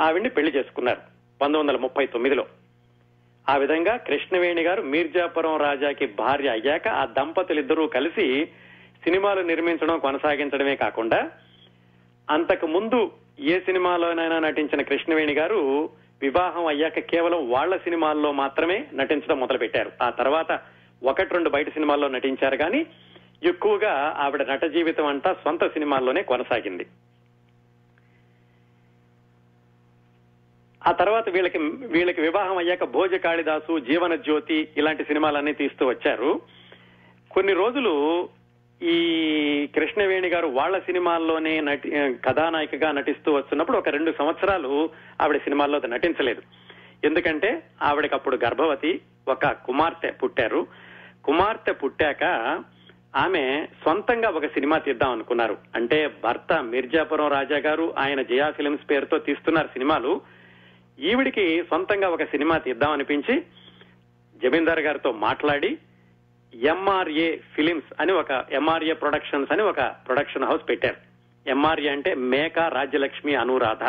ఆవిడ్ని 0.00 0.30
పెళ్ళి 0.30 0.52
చేసుకున్నారు 0.52 0.98
పంతొమ్మిది 1.40 1.58
వందల 1.58 1.76
ముప్పై 1.76 2.06
తొమ్మిదిలో. 2.06 2.46
ఆ 3.48 3.56
విధంగా 3.56 3.96
కృష్ణవేణి 3.96 4.62
గారు 4.62 4.82
మీర్జాపురం 4.82 5.56
రాజాకి 5.56 6.06
భార్య 6.06 6.48
అయ్యాక 6.48 6.88
ఆ 6.88 7.04
దంపతులిద్దరూ 7.04 7.86
కలిసి 7.86 8.46
సినిమాలు 9.04 9.40
నిర్మించడం 9.40 9.98
కొనసాగించడమే 9.98 10.76
కాకుండా 10.76 11.30
అంతకు 12.30 12.66
ముందు 12.66 13.12
ఏ 13.40 13.60
సినిమాలోనైనా 13.60 14.38
నటించిన 14.38 14.82
కృష్ణవేణి 14.82 15.34
గారు 15.34 15.90
వివాహం 16.22 16.66
అయ్యాక 16.66 16.98
కేవలం 16.98 17.50
వాళ్ళ 17.50 17.76
సినిమాల్లో 17.76 18.32
మాత్రమే 18.32 18.86
నటించడం 18.94 19.40
మొదలుపెట్టారు. 19.40 19.92
ఆ 20.02 20.10
తర్వాత 20.10 20.60
ఒకటి 21.04 21.34
రెండు 21.34 21.50
బయట 21.50 21.68
సినిమాల్లో 21.72 22.08
నటించారు 22.08 22.56
కానీ 22.56 22.86
ఎక్కువగా 23.42 24.14
ఆవిడ 24.18 24.42
నట 24.42 24.64
జీవితం 24.64 25.06
అంతా 25.06 25.36
సొంత 25.44 25.72
సినిమాల్లోనే 25.72 26.22
కొనసాగింది. 26.22 26.86
ఆ 30.86 30.92
తర్వాత 30.92 31.28
వీళ్ళకి 31.28 31.58
వీళ్ళకి 31.58 32.20
వివాహం 32.20 32.56
అయ్యాక 32.56 32.84
భోజ 32.84 33.14
కాళిదాసు 33.14 33.78
జీవన 33.78 34.14
జ్యోతి 34.14 34.68
ఇలాంటి 34.76 35.04
సినిమాలన్నీ 35.04 35.52
తీస్తూ 35.52 35.86
వచ్చారు. 35.86 36.40
కొన్ని 37.30 37.52
రోజులు 37.52 38.28
ఈ 38.82 39.66
కృష్ణవేణి 39.66 40.28
గారు 40.28 40.46
వాళ్ళ 40.46 40.78
సినిమాల్లోనే 40.78 41.60
నటి 41.60 41.90
కథానాయికగా 42.24 42.92
నటిస్తూ 42.92 43.32
వస్తున్నప్పుడు 43.32 43.78
ఒక 43.78 43.88
రెండు 43.88 44.14
సంవత్సరాలు 44.18 44.90
ఆవిడ 45.20 45.36
సినిమాల్లో 45.36 45.80
నటించలేదు. 45.86 46.42
ఎందుకంటే 47.04 47.62
ఆవిడకి 47.82 48.14
అప్పుడు 48.14 48.38
గర్భవతి 48.44 49.00
ఒక 49.28 49.46
కుమార్తె 49.46 50.10
పుట్టారు. 50.10 50.66
కుమార్తె 51.24 51.72
పుట్టాక 51.72 52.24
ఆమె 53.16 53.66
సొంతంగా 53.84 54.28
ఒక 54.28 54.46
సినిమా 54.46 54.78
తీద్దాం 54.78 55.12
అనుకున్నారు. 55.12 55.58
అంటే 55.74 56.10
భర్త 56.24 56.62
మిర్జాపురం 56.62 57.28
రాజా 57.28 57.56
గారు 57.56 57.94
ఆయన 57.98 58.22
జయా 58.22 58.50
ఫిలిమ్స్ 58.50 58.90
పేరుతో 58.90 59.18
తీస్తున్నారు 59.18 59.66
సినిమాలు. 59.66 60.20
ఈవిడికి 60.98 61.62
సొంతంగా 61.62 62.08
ఒక 62.08 62.24
సినిమా 62.24 62.58
తీద్దాం 62.58 62.92
అనిపించి 62.92 63.42
జమీందార్ 64.44 64.80
గారితో 64.80 65.12
మాట్లాడి 65.12 65.78
ఎంఆర్ఏ 66.54 67.36
ఫిలిమ్స్ 67.36 67.94
అని 68.00 68.12
ఒక 68.12 68.44
ఎంఆర్ఏ 68.50 68.92
ప్రొడక్షన్స్ 68.92 69.52
అని 69.52 69.62
ఒక 69.62 69.80
ప్రొడక్షన్ 69.80 70.44
హౌస్ 70.44 70.68
పెట్టారు. 70.68 70.96
ఎంఆర్ఏ 71.48 71.88
అంటే 71.88 72.14
మేక 72.14 72.58
రాజ్యలక్ష్మి 72.58 73.34
అనురాధ. 73.34 73.82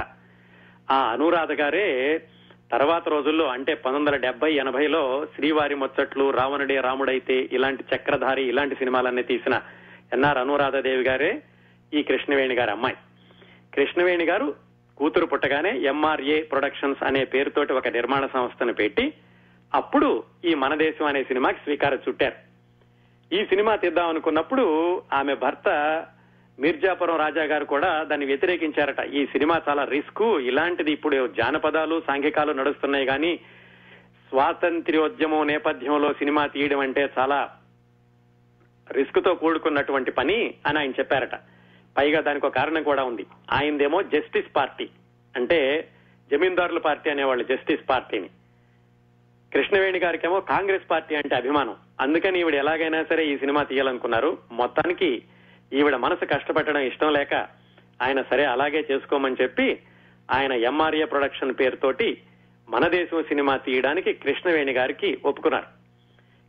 ఆ 0.91 1.11
అనురాధ 1.11 1.51
గారే 1.51 2.21
తర్వాత 2.71 3.09
రోజుల్లో 3.09 3.47
అంటే 3.47 3.73
పంతొమ్మిది 3.73 4.17
వందల 4.17 4.21
డెబ్బై 4.21 4.53
ఎనభైలో 4.53 5.27
శ్రీవారి 5.35 5.75
ముచ్చట్లు 5.75 6.29
రావణుడే 6.29 6.81
రాముడైతే 6.81 7.49
ఇలాంటి 7.51 7.83
చక్రధారి 7.95 8.43
ఇలాంటి 8.43 8.75
సినిమాలన్నీ 8.75 9.21
తీసిన 9.23 9.61
ఎన్ఆర్ 10.13 10.37
అనురాధదేవి 10.37 11.03
గారే 11.03 11.43
ఈ 11.93 12.03
కృష్ణవేణి 12.03 12.55
గారి 12.55 12.71
అమ్మాయి. 12.71 12.95
కృష్ణవేణి 13.75 14.25
గారు 14.25 14.55
కూతురు 14.97 15.25
పుట్టగానే 15.25 15.79
ఎంఆర్ఏ 15.79 16.41
ప్రొడక్షన్స్ 16.41 17.03
అనే 17.03 17.25
పేరుతోటి 17.25 17.73
ఒక 17.73 17.87
నిర్మాణ 17.87 18.25
సంస్థను 18.33 18.73
పెట్టి 18.73 19.13
అప్పుడు 19.73 20.23
ఈ 20.45 20.53
మన 20.53 20.75
దేశం 20.75 21.05
అనే 21.05 21.23
సినిమాకి 21.23 21.57
శ్రీకారం 21.63 21.99
చుట్టారు. 22.09 22.44
ఈ 23.33 23.45
సినిమా 23.45 23.75
తీద్దాం 23.75 24.09
అనుకున్నప్పుడు 24.09 25.01
ఆమె 25.13 25.35
భర్త 25.35 25.69
మీర్జాపురం 26.59 27.15
రాజా 27.15 27.43
గారు 27.43 27.65
కూడా 27.65 28.03
దాన్ని 28.03 28.25
వ్యతిరేకించారట. 28.25 28.99
ఈ 28.99 29.25
సినిమా 29.25 29.61
చాలా 29.69 29.83
రిస్క్. 29.83 30.21
ఇలాంటిది 30.21 30.91
ఇప్పుడు 30.91 31.27
జానపదాలు 31.27 32.01
సాంఘికాలు 32.07 32.51
నడుస్తున్నాయి 32.51 33.05
కానీ 33.05 33.35
స్వాతంత్ర్యోద్యమం 34.29 35.47
నేపథ్యంలో 35.47 36.13
సినిమా 36.13 36.47
తీయడం 36.47 36.79
అంటే 36.79 37.09
చాలా 37.19 37.57
రిస్క్తో 38.91 39.35
కూడుకున్నటువంటి 39.35 40.11
పని 40.11 40.53
అని 40.65 40.79
ఆయన 40.79 40.91
చెప్పారట. 40.91 41.35
పైగా 41.97 42.21
దానికి 42.21 42.45
ఒక 42.45 42.55
కారణం 42.55 42.83
కూడా 42.83 43.03
ఉంది. 43.03 43.25
ఆయనదేమో 43.51 44.01
జస్టిస్ 44.01 44.55
పార్టీ. 44.55 44.89
అంటే 45.35 45.89
జమీందారుల 46.31 46.77
పార్టీ 46.77 47.09
అనేవాళ్ళు 47.09 47.43
జస్టిస్ 47.43 47.89
పార్టీని. 47.89 48.29
కృష్ణవేణి 49.53 49.99
గారికేమో 49.99 50.39
కాంగ్రెస్ 50.39 50.91
పార్టీ 50.91 51.15
అంటే 51.15 51.35
అభిమానం. 51.35 51.75
అందుకని 52.01 52.39
ఈవిడ 52.39 52.55
ఎలాగైనా 52.55 53.03
సరే 53.03 53.25
ఈ 53.25 53.37
సినిమా 53.37 53.63
తీయాలనుకున్నారు. 53.63 54.37
మొత్తానికి 54.51 55.21
ఈవిడ 55.73 55.95
మనసు 55.95 56.25
కష్టపెట్టడం 56.25 56.81
ఇష్టం 56.81 57.13
లేక 57.13 57.33
ఆయన 58.01 58.21
సరే 58.21 58.45
అలాగే 58.45 58.87
చేసుకోమని 58.91 59.35
చెప్పి 59.41 59.79
ఆయన 60.31 60.51
ఎంఆర్ఏ 60.51 61.05
ప్రొడక్షన్ 61.05 61.53
పేరుతోటి 61.59 62.21
మన 62.69 62.87
దేశం 62.87 63.23
సినిమా 63.23 63.57
తీయడానికి 63.57 64.13
కృష్ణవేణి 64.13 64.73
గారికి 64.73 65.17
ఒప్పుకున్నారు. 65.25 65.65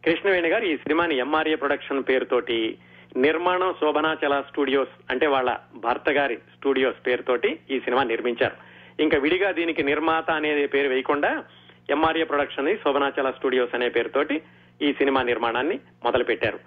కృష్ణవేణి 0.05 0.49
గారు 0.49 0.65
ఈ 0.65 0.76
సినిమాని 0.76 1.17
ఎంఆర్ఏ 1.17 1.55
ప్రొడక్షన్ 1.55 2.05
పేరుతోటి 2.09 2.79
నిర్మాణం 3.17 3.75
శోభనాచల 3.81 4.41
స్టూడియోస్ 4.41 4.95
అంటే 5.11 5.26
వాళ్ళ 5.26 5.57
భర్త 5.75 6.11
గారి 6.11 6.37
స్టూడియోస్ 6.37 7.07
పేరుతోటి 7.07 7.61
ఈ 7.71 7.81
సినిమా 7.81 8.03
నిర్మించారు. 8.03 8.57
ఇంకా 9.03 9.19
విడిగా 9.19 9.53
దీనికి 9.53 9.83
నిర్మాత 9.83 10.31
అనేది 10.31 10.67
పేరు 10.67 10.88
వేయకుండా 10.88 11.45
ఎంఆర్ఏ 11.90 12.25
ప్రొడక్షన్ 12.25 12.76
శోభనాచల 12.76 13.31
స్టూడియోస్ 13.31 13.75
అనే 13.75 13.88
పేరుతోటి 13.88 14.43
ఈ 14.83 14.93
సినిమా 14.93 15.23
నిర్మాణాన్ని 15.23 15.81
మొదలుపెట్టారు. 16.05 16.59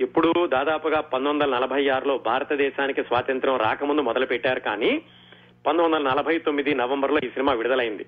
ఇప్పుడు 0.00 0.46
దాదాపుగా 0.46 1.00
పంతొమ్మిది 1.00 1.44
వందల 1.44 1.58
నలభై 1.58 1.88
ఆరులో 1.88 2.18
భారతదేశానికి 2.18 3.02
స్వాతంత్ర్యం 3.02 3.56
రాకముందు 3.56 4.00
మొదలుపెట్టారు 4.00 4.60
కానీ 4.60 5.02
పంతొమ్మిది 5.66 5.94
వందల 5.94 6.10
నలభై 6.10 6.38
తొమ్మిది 6.38 6.74
నవంబర్లో 6.74 7.18
ఈ 7.24 7.28
సినిమా 7.28 7.52
విడుదలైంది. 7.52 8.06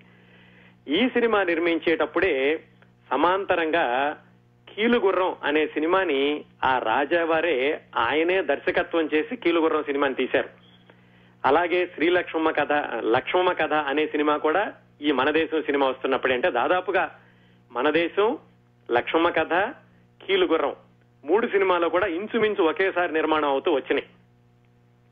ఈ 0.88 1.08
సినిమా 1.08 1.42
నిర్మించేటప్పుడే 1.42 2.64
సమాంతరంగా 3.10 4.16
కీలుగుర్రం 4.68 5.34
అనే 5.44 5.66
సినిమాని 5.66 6.44
ఆ 6.64 6.78
రాజావారే 6.78 7.80
ఆయనే 7.96 8.42
దర్శకత్వం 8.42 9.08
చేసి 9.14 9.36
కీలుగుర్రం 9.36 9.82
సినిమాని 9.82 10.14
తీశారు. 10.14 10.48
అలాగే 11.44 11.86
శ్రీలక్ష్మమ్మ 11.86 12.50
కథ 12.50 12.72
లక్ష్మమ్మ 13.04 13.52
కథ 13.52 13.72
అనే 13.72 14.06
సినిమా 14.06 14.36
కూడా 14.36 14.72
ఈ 15.00 15.12
మన 15.12 15.30
దేశం 15.30 15.62
సినిమా 15.62 15.86
వస్తున్నప్పుడే 15.88 16.34
అంటే 16.34 16.50
దాదాపుగా 16.50 17.18
మన 17.72 17.90
దేశం 17.90 18.38
లక్ష్మమ్మ 18.90 19.28
కథ 19.28 19.54
కీలుగుర్రం 20.26 20.72
మూడు 21.24 21.46
సినిమాలు 21.46 21.88
కూడా 21.88 22.06
ఇంచుమించు 22.06 22.64
ఒకేసారి 22.64 23.12
నిర్మాణం 23.12 23.48
అవుతూ 23.48 23.72
వచ్చినాయి. 23.72 24.06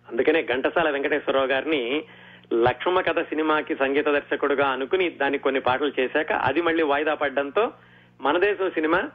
అందుకనే 0.09 0.43
ఘంటసాల 0.43 0.90
వెంకటేశ్వరరావు 0.90 1.47
గారిని 1.47 2.05
లక్ష్మ 2.52 3.00
కథ 3.00 3.21
సినిమాకి 3.21 3.76
సంగీత 3.76 4.07
దర్శకుడుగా 4.07 4.66
అనుకుని 4.69 5.11
దానికి 5.11 5.43
కొన్ని 5.43 5.61
పాటలు 5.61 5.93
చేశాక 6.00 6.33
అది 6.33 6.62
మళ్ళీ 6.62 6.83
వాయిదా 6.83 7.14
పడ్డంతో 7.14 7.73
మన 8.21 8.38
దేశం 8.38 8.71
సినిమా 8.71 9.11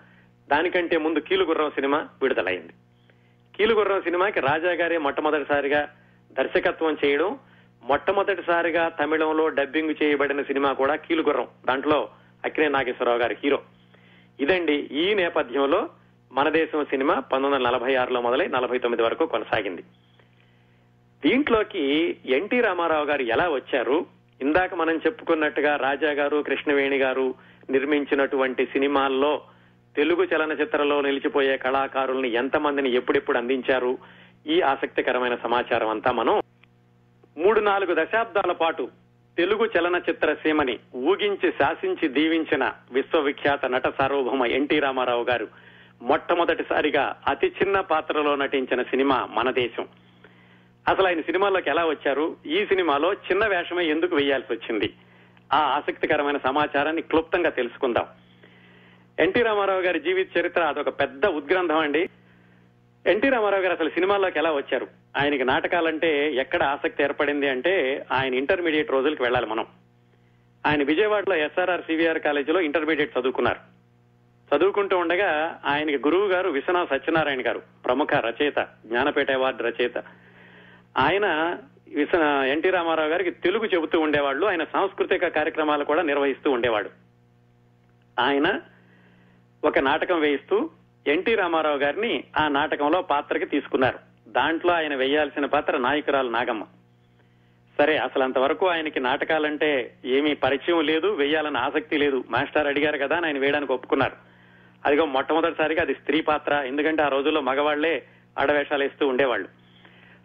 దానికంటే 0.51 0.97
ముందు 0.97 1.19
కీలుగుర్రం 1.19 1.69
సినిమా 1.69 2.07
విడుదలైంది. 2.21 2.73
కీలుగుర్రం 3.55 4.01
సినిమాకి 4.01 4.39
రాజా 4.39 4.71
గారే 4.71 4.97
మొట్టమొదటిసారిగా 4.97 5.89
దర్శకత్వం 6.31 6.97
చేయడం 7.05 7.39
మొట్టమొదటిసారిగా 7.83 8.89
తమిళంలో 8.89 9.49
డబ్బింగ్ 9.49 10.03
చేయబడిన 10.03 10.41
సినిమా 10.41 10.73
కూడా 10.73 10.95
కీలుగుర్రం 10.95 11.47
దాంట్లో 11.65 12.09
అక్కినే 12.45 12.67
నాగేశ్వరరావు 12.67 13.19
గారి 13.19 13.37
హీరో. 13.43 13.59
ఇదండి 14.39 14.73
ఈ 14.73 15.13
నేపథ్యంలో 15.13 15.89
మన 16.31 16.49
దేశం 16.49 16.85
సినిమా 16.85 17.13
పంతొమ్మిది 17.13 17.55
వందల 17.55 17.67
నలభై 17.67 17.95
ఆరులో 17.95 18.21
మొదలై 18.21 18.47
నలభై 18.47 18.77
తొమ్మిది 18.77 19.03
వరకు 19.03 19.25
కొనసాగింది. 19.25 19.83
దీంట్లోకి 21.25 22.15
ఎన్టీ 22.25 22.61
రామారావు 22.61 23.05
గారు 23.05 23.21
ఎలా 23.21 23.49
వచ్చారు? 23.49 24.05
ఇందాక 24.41 24.73
మనం 24.73 24.95
చెప్పుకున్నట్టుగా 24.95 25.75
రాజా 25.75 26.11
గారు 26.11 26.37
కృష్ణవేణి 26.37 26.97
గారు 26.97 27.35
నిర్మించినటువంటి 27.69 28.65
సినిమాల్లో 28.65 29.41
తెలుగు 29.95 30.23
చలనచిత్రంలో 30.23 31.01
నిలిచిపోయే 31.01 31.57
కళాకారుల్ని 31.57 32.33
ఎంతమందిని 32.33 32.93
ఎప్పుడెప్పుడు 32.93 33.37
అందించారు? 33.37 33.97
ఈ 34.47 34.61
ఆసక్తికరమైన 34.61 35.35
సమాచారం 35.35 35.89
అంతా 35.89 36.11
మనం 36.11 36.40
నాలుగు 37.61 38.05
దశాబ్దాల 38.05 38.51
పాటు 38.51 38.89
తెలుగు 39.37 39.69
చలనచిత్ర 39.77 40.33
సీమని 40.33 40.79
ఊగించి 40.95 41.51
శాసించి 41.51 42.07
దీవించిన 42.07 42.73
విశ్వవిఖ్యాత 42.91 43.65
నట 43.65 43.97
సార్వభౌమ 43.97 44.45
ఎన్టీ 44.45 44.79
రామారావు 44.79 45.23
గారు 45.23 45.47
మొట్టమొదటిసారిగా 46.01 47.21
అతి 47.27 47.47
చిన్న 47.47 47.79
పాత్రలో 47.79 48.35
నటించిన 48.35 48.81
సినిమా 48.83 49.27
మన 49.31 49.51
దేశం. 49.51 49.87
అసలు 50.87 51.07
ఆయన 51.07 51.21
సినిమాలోకి 51.21 51.69
ఎలా 51.69 51.85
వచ్చారు? 51.85 52.35
ఈ 52.45 52.65
సినిమాలో 52.65 53.13
చిన్న 53.13 53.47
వేషమే 53.47 53.85
ఎందుకు 53.85 54.15
వేయాల్సి 54.15 54.53
వచ్చింది? 54.53 54.93
ఆ 55.53 55.57
ఆసక్తికరమైన 55.57 56.37
సమాచారాన్ని 56.37 57.01
క్లుప్తంగా 57.01 57.49
తెలుసుకుందాం. 57.49 58.05
ఎన్టీ 59.19 59.41
రామారావు 59.41 59.81
గారి 59.81 59.99
జీవిత 59.99 60.37
చరిత్ర 60.37 60.61
అదొక 60.61 60.89
పెద్ద 60.89 61.25
ఉద్గ్రంథం 61.25 61.77
అండి. 61.77 62.09
ఎన్టీ 63.07 63.29
రామారావు 63.29 63.63
గారు 63.63 63.73
అసలు 63.73 63.89
సినిమాల్లోకి 63.89 64.39
ఎలా 64.39 64.51
వచ్చారు? 64.51 64.87
ఆయనకి 65.17 65.43
నాటకాలంటే 65.43 66.33
ఎక్కడ 66.33 66.63
ఆసక్తి 66.63 67.03
ఏర్పడింది 67.03 67.49
అంటే 67.49 68.05
ఆయన 68.11 68.33
ఇంటర్మీడియట్ 68.33 68.91
రోజులకు 68.91 69.23
వెళ్ళాలి 69.23 69.45
మనం. 69.45 69.65
ఆయన 70.65 70.83
విజయవాడలో 70.83 71.35
ఎస్ఆర్ఆర్ 71.35 71.81
సివిఆర్ 71.81 72.19
కాలేజీలో 72.19 72.61
ఇంటర్మీడియట్ 72.61 73.17
చదువుకున్నారు. 73.17 73.59
చదువుకుంటూ 74.55 74.97
ఉండగా 74.97 75.61
ఆయనకి 75.65 75.97
గురువు 75.97 76.27
గారు 76.27 76.49
విశ్వనాథ్ 76.49 76.89
సత్యనారాయణ 76.89 77.47
గారు 77.47 77.61
ప్రముఖ 77.85 78.13
రచయిత 78.13 78.67
జ్ఞానపేట 78.85 79.31
అవార్డు 79.31 79.63
రచయిత. 79.63 79.97
ఆయన 80.97 81.57
విశ్వ 81.95 82.43
ఎన్టీ 82.43 82.69
రామారావు 82.69 83.09
గారికి 83.09 83.31
తెలుగు 83.31 83.65
చెబుతూ 83.65 83.99
ఉండేవాళ్ళు 83.99 84.45
ఆయన 84.45 84.63
సాంస్కృతిక 84.63 85.27
కార్యక్రమాలు 85.27 85.83
కూడా 85.83 86.01
నిర్వహిస్తూ 86.01 86.51
ఉండేవాడు. 86.51 86.89
ఆయన 88.19 88.61
ఒక 89.63 89.79
నాటకం 89.79 90.19
వేయిస్తూ 90.19 90.69
ఎన్టీ 91.07 91.35
రామారావు 91.35 91.77
గారిని 91.77 92.23
ఆ 92.37 92.47
నాటకంలో 92.47 93.01
పాత్రకి 93.01 93.45
తీసుకున్నారు. 93.45 93.99
దాంట్లో 94.27 94.73
ఆయన 94.73 94.95
వేయాల్సిన 94.95 95.45
పాత్ర 95.45 95.77
నాయకురాలు 95.77 96.29
నాగమ్మ. 96.29 96.63
సరే 97.77 97.97
అసలు 97.97 98.23
అంతవరకు 98.23 98.67
ఆయనకి 98.67 98.99
నాటకాలంటే 98.99 99.93
ఏమీ 100.05 100.33
పరిచయం 100.33 100.81
లేదు 100.81 101.07
వేయాలని 101.07 101.57
ఆసక్తి 101.57 101.97
లేదు. 101.97 102.23
మాస్టర్ 102.29 102.67
అడిగారు 102.67 102.97
కదా 102.97 103.17
అని 103.17 103.25
ఆయన 103.25 103.39
వేయడానికి 103.39 103.73
ఒప్పుకున్నారు. 103.73 104.15
అదిగో 104.85 105.05
మొట్టమొదటిసారిగా 105.05 105.81
అది 105.81 105.93
స్త్రీ 105.93 106.21
పాత్ర. 106.21 106.63
ఎందుకంటే 106.67 107.03
ఆ 107.03 107.07
రోజుల్లో 107.07 107.41
మగవాళ్ళే 107.41 108.03
ఆడవేషాలు 108.39 108.83
వేస్తూ 108.83 109.07
ఉండేవాళ్ళు. 109.07 109.47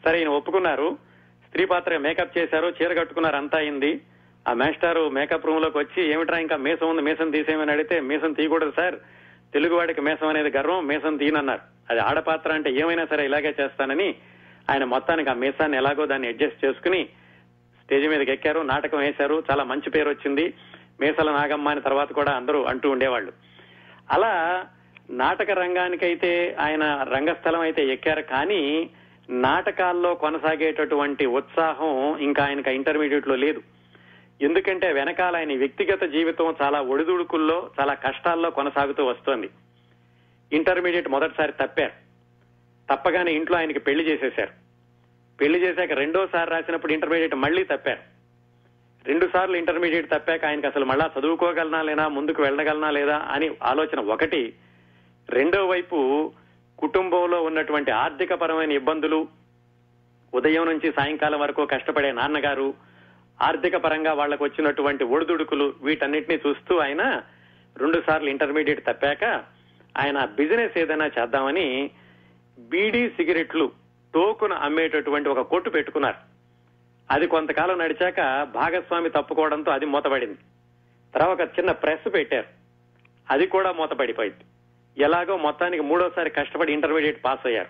సరే 0.04 0.18
ఈయన 0.18 0.28
ఒప్పుకున్నారు. 0.28 0.98
స్త్రీ 1.46 1.64
పాత్ర 1.64 1.96
మేకప్ 1.96 2.38
చేశారు 2.38 2.72
చీర 2.82 3.00
కట్టుకున్నారు 3.00 3.36
అంతా 3.36 3.58
అయింది. 3.58 4.00
ఆ 4.48 4.52
మేస్టారు 4.52 5.08
మేకప్ 5.08 5.46
రూమ్లోకి 5.46 5.78
వచ్చి 5.78 6.12
ఏమిట్రా 6.12 6.38
ఇంకా 6.38 6.56
మీసం 6.56 6.90
ఉంది? 6.90 7.02
మీసం 7.02 7.30
తీసేయమని 7.30 7.70
అడిగితే 7.70 8.00
మీసం 8.00 8.32
తీయకూడదు 8.32 8.72
సార్. 8.76 8.94
తెలుగువాడికి 9.52 10.00
మీసం 10.00 10.28
అనేది 10.28 10.56
గర్వం 10.56 10.86
మీసం 10.86 11.16
తీయనన్నారు 11.16 11.60
అది 11.90 12.00
ఆడపాత్ర 12.00 12.52
అంటే 12.52 12.70
ఏమైనా 12.70 13.06
సరే 13.06 13.24
ఇలాగే 13.24 13.54
చేస్తానని 13.60 14.14
ఆయన 14.70 14.84
మొత్తానికి 14.84 15.30
ఆ 15.30 15.32
మీసాన్ని 15.32 15.76
ఎలాగో 15.76 16.06
దాన్ని 16.06 16.28
అడ్జస్ట్ 16.28 16.64
చేసుకుని 16.64 17.08
స్టేజ్ 17.82 18.08
మీదకి 18.08 18.32
ఎక్కారు 18.32 18.60
నాటకం 18.60 18.98
వేశారు 18.98 19.44
చాలా 19.50 19.64
మంచి 19.64 19.90
పేరు 19.90 20.08
వచ్చింది. 20.08 20.54
మేసల 21.00 21.30
నాగమ్మ 21.30 21.68
అని 21.68 21.80
తర్వాత 21.80 22.12
కూడా 22.12 22.32
అందరూ 22.32 22.64
అంటూ 22.64 22.90
ఉండేవాళ్ళు. 22.90 23.32
అలా 24.10 24.64
నాటక 25.10 25.50
రంగానికైతే 25.50 26.56
ఆయన 26.60 27.06
రంగస్థలం 27.14 27.60
అయితే 27.60 27.86
ఎక్కారు 27.86 28.22
కానీ 28.22 28.90
నాటకాల్లో 29.30 30.14
కొనసాగేటటువంటి 30.14 31.26
ఉత్సాహం 31.26 32.18
ఇంకా 32.18 32.44
ఆయనకి 32.44 32.74
ఇంటర్మీడియట్లో 32.74 33.34
లేదు. 33.34 33.62
ఎందుకంటే 34.42 34.92
వెనకాల 34.92 35.36
ఆయన 35.36 35.58
వ్యక్తిగత 35.58 36.04
జీవితం 36.04 36.54
చాలా 36.62 36.80
ఒడిదుడుకుల్లో 36.80 37.70
చాలా 37.80 37.94
కష్టాల్లో 37.94 38.50
కొనసాగుతూ 38.50 39.04
వస్తోంది. 39.04 39.50
ఇంటర్మీడియట్ 40.52 41.08
మొదటిసారి 41.08 41.52
తప్పారు. 41.52 41.92
తప్పగానే 42.92 43.32
ఇంట్లో 43.32 43.58
ఆయనకి 43.58 43.78
పెళ్ళి 43.78 44.04
చేసేశారు. 44.04 44.50
పెళ్ళి 45.40 45.58
చేశాక 45.58 45.92
రెండోసారి 45.92 46.50
రాసినప్పుడు 46.50 46.92
ఇంటర్మీడియట్ 46.92 47.34
మళ్ళీ 47.34 47.64
తప్పారు. 47.64 48.16
రెండు 49.06 49.28
సార్లు 49.32 49.56
ఇంటర్మీడియట్ 49.56 50.10
తప్పాక 50.10 50.44
ఆయనకి 50.44 50.66
అసలు 50.66 50.84
మళ్ళా 50.84 51.10
చదువుకోగలనా 51.18 51.82
లేదా 51.82 52.08
ముందుకు 52.08 52.42
వెళ్ళగలనా 52.42 52.90
లేదా 52.90 53.16
అని 53.16 53.50
ఆలోచన 53.62 54.00
ఒకటి. 54.00 54.54
రెండో 55.28 55.66
వైపు 55.66 56.32
కుటుంబంలో 56.78 57.42
ఉన్నటువంటి 57.42 57.90
ఆర్థిక 57.90 58.34
పరమైన 58.34 58.72
ఇబ్బందులు 58.72 59.28
ఉదయం 60.34 60.66
నుంచి 60.66 60.92
సాయంకాలం 60.92 61.40
వరకు 61.40 61.66
కష్టపడే 61.66 62.12
నాన్నగారు 62.12 62.74
ఆర్థిక 63.42 63.76
పరంగా 63.76 64.12
వాళ్ళకు 64.12 64.44
వచ్చినటువంటి 64.44 65.04
ఒడిదుడుకులు 65.04 65.74
వీటన్నిటిని 65.82 66.40
చూస్తూ 66.48 66.78
ఆయన 66.78 67.22
రెండు 67.76 68.02
సార్లు 68.06 68.30
ఇంటర్మీడియట్ 68.30 68.86
తప్పాక 68.86 69.24
ఆయన 69.98 70.24
బిజినెస్ 70.24 70.78
ఏదైనా 70.78 71.06
చేద్దామని 71.06 71.90
బీడీ 72.58 73.08
సిగరెట్లు 73.08 73.72
టోకున 74.14 74.52
అమ్మేటటువంటి 74.52 75.28
ఒక 75.28 75.40
కొట్టు 75.40 75.70
పెట్టుకున్నారు. 75.70 76.16
అది 77.10 77.26
కొంతకాలం 77.26 77.78
నడిచాక 77.78 78.42
భాగస్వామి 78.42 79.10
తప్పుకోవడంతో 79.10 79.70
అది 79.70 79.86
మూతపడింది. 79.86 80.38
తర్వాత 81.14 81.40
ఒక 81.40 81.58
చిన్న 81.58 81.72
ప్రెస్ 81.72 82.14
పెట్టారు. 82.14 82.46
అది 83.30 83.46
కూడా 83.46 83.72
మూతపడిపోయింది. 83.72 84.44
ఎలాగో 85.02 85.36
మొత్తానికి 85.36 85.82
మూడోసారి 85.82 86.30
కష్టపడి 86.30 86.72
ఇంటర్మీడియట్ 86.72 87.24
పాస్ 87.24 87.46
అయ్యారు. 87.46 87.68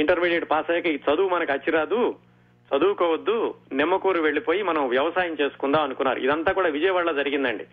ఇంటర్మీడియట్ 0.00 0.50
పాస్ 0.50 0.70
అయ్యాక 0.70 0.86
ఈ 0.86 0.96
చదువు 0.96 1.28
మనకు 1.28 1.52
అచ్చిరాదు. 1.52 2.14
చదువుకోవద్దు 2.76 3.54
నిమ్మకూరు 3.72 4.22
వెళ్ళిపోయి 4.22 4.62
మనం 4.62 4.88
వ్యవసాయం 4.88 5.36
చేసుకుందాం 5.40 5.82
అనుకున్నారు. 5.82 6.18
ఇదంతా 6.18 6.52
కూడా 6.52 6.68
విజయవాడలో 6.68 7.12
జరిగిందండి. 7.12 7.66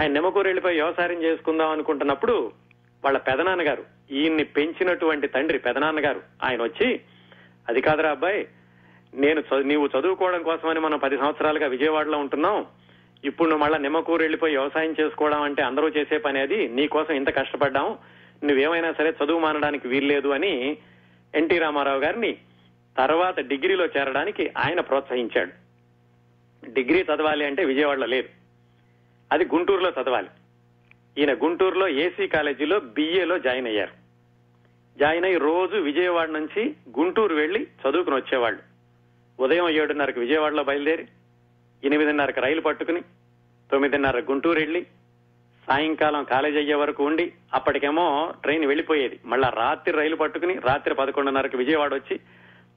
ఆయన 0.00 0.12
నిమ్మకూరు 0.12 0.46
వెళ్ళిపోయి 0.46 0.74
వ్యవసాయం 0.74 1.22
చేసుకుందాం 1.22 1.70
అనుకుంటున్నప్పుడు 1.70 2.52
వాళ్ళ 3.04 3.18
పెదనాన్నగారు 3.18 3.84
ఈయన్ని 4.10 4.44
పెంచినటువంటి 4.44 5.26
తండ్రి 5.26 5.58
పెదనాన్నగారు 5.58 6.20
ఆయన 6.44 6.62
వచ్చి 6.62 7.00
అది 7.68 7.80
కాదురా 7.80 8.10
అబ్బాయి 8.10 8.48
నేను 9.14 9.42
నీవు 9.62 9.90
చదువుకోవడం 9.98 10.42
కోసమని 10.42 10.80
మనం 10.80 10.98
పది 10.98 11.16
సంవత్సరాలుగా 11.16 11.66
విజయవాడలో 11.66 12.18
ఉంటున్నాం. 12.18 12.66
ఇప్పుడు 13.24 13.48
నువ్వు 13.48 13.64
మళ్ళా 13.64 13.78
నిమ్మకూరు 13.78 14.22
వెళ్ళిపోయి 14.22 14.56
వ్యవసాయం 14.56 14.96
చేసుకోవడం 15.00 15.42
అంటే 15.42 15.62
అందరూ 15.62 15.88
చేసే 15.88 16.18
పని 16.18 16.40
అది. 16.40 16.68
నీ 16.68 16.86
కోసం 16.86 17.14
ఇంత 17.14 17.36
కష్టపడ్డాం. 17.36 17.98
నువ్వేమైనా 18.44 18.92
సరే 18.92 19.14
చదువు 19.24 19.38
మానడానికి 19.38 19.88
వీల్లేదు 19.88 20.28
అని 20.28 20.76
ఎన్టీ 21.34 21.58
రామారావు 21.58 22.00
గారిని 22.00 22.36
తర్వాత 22.96 23.40
డిగ్రీలో 23.40 23.86
చేరడానికి 23.86 24.52
ఆయన 24.58 24.80
ప్రోత్సహించాడు. 24.80 25.66
డిగ్రీ 26.70 27.02
చదవాలి 27.02 27.44
అంటే 27.44 27.64
విజయవాడలో 27.64 28.06
లేదు. 28.06 28.28
అది 29.32 29.44
గుంటూరులో 29.44 30.02
చదవాలి. 30.02 30.28
ఈయన 31.18 31.34
గుంటూరులో 31.34 31.88
ఏసీ 31.88 32.26
కాలేజీలో 32.26 32.80
బీఏలో 32.80 33.38
జాయిన్ 33.38 33.66
అయ్యారు. 33.66 33.92
జాయిన్ 34.98 35.24
అయ్యి 35.24 35.38
రోజు 35.38 35.76
విజయవాడ 35.76 36.28
నుంచి 36.28 36.74
గుంటూరు 36.98 37.34
వెళ్ళి 37.34 37.62
చదువుకుని 37.62 38.16
వచ్చేవాళ్ళు. 38.16 38.60
ఉదయం 39.42 39.68
ఏడున్నరకు 39.68 40.20
విజయవాడలో 40.20 40.64
బయలుదేరి 40.64 41.06
ఎనిమిదిన్నరకు 41.84 42.40
రైలు 42.40 42.60
పట్టుకుని 42.60 43.00
తొమ్మిదిన్నర 43.72 44.20
గుంటూరు 44.20 44.58
వెళ్ళి 44.58 44.86
సాయంకాలం 45.66 46.24
కాలేజ్ 46.24 46.56
అయ్యే 46.56 46.74
వరకు 46.74 47.04
ఉండి 47.04 47.32
అప్పటికేమో 47.54 48.34
ట్రైన్ 48.42 48.64
వెళ్ళిపోయేది 48.64 49.20
మళ్ళా 49.24 49.48
రాత్రి 49.48 49.96
రైలు 49.96 50.16
పట్టుకుని 50.16 50.54
రాత్రి 50.54 50.94
పదకొండున్నరకు 50.94 51.56
విజయవాడ 51.56 51.94
వచ్చి 51.94 52.20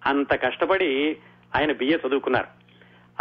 అంత 0.06 0.42
కష్టపడి 0.44 1.18
ఆయన 1.56 1.72
బిఏ 1.72 1.98
చదువుకున్నారు. 2.08 2.48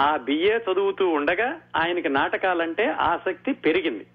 ఆ 0.03 0.17
బిఏ 0.17 0.59
చదువుతూ 0.59 1.09
ఉండగా 1.09 1.61
ఆయనకి 1.77 2.09
నాటకాలంటే 2.09 2.87
ఆసక్తి 2.87 3.53
పెరిగింది. 3.53 4.07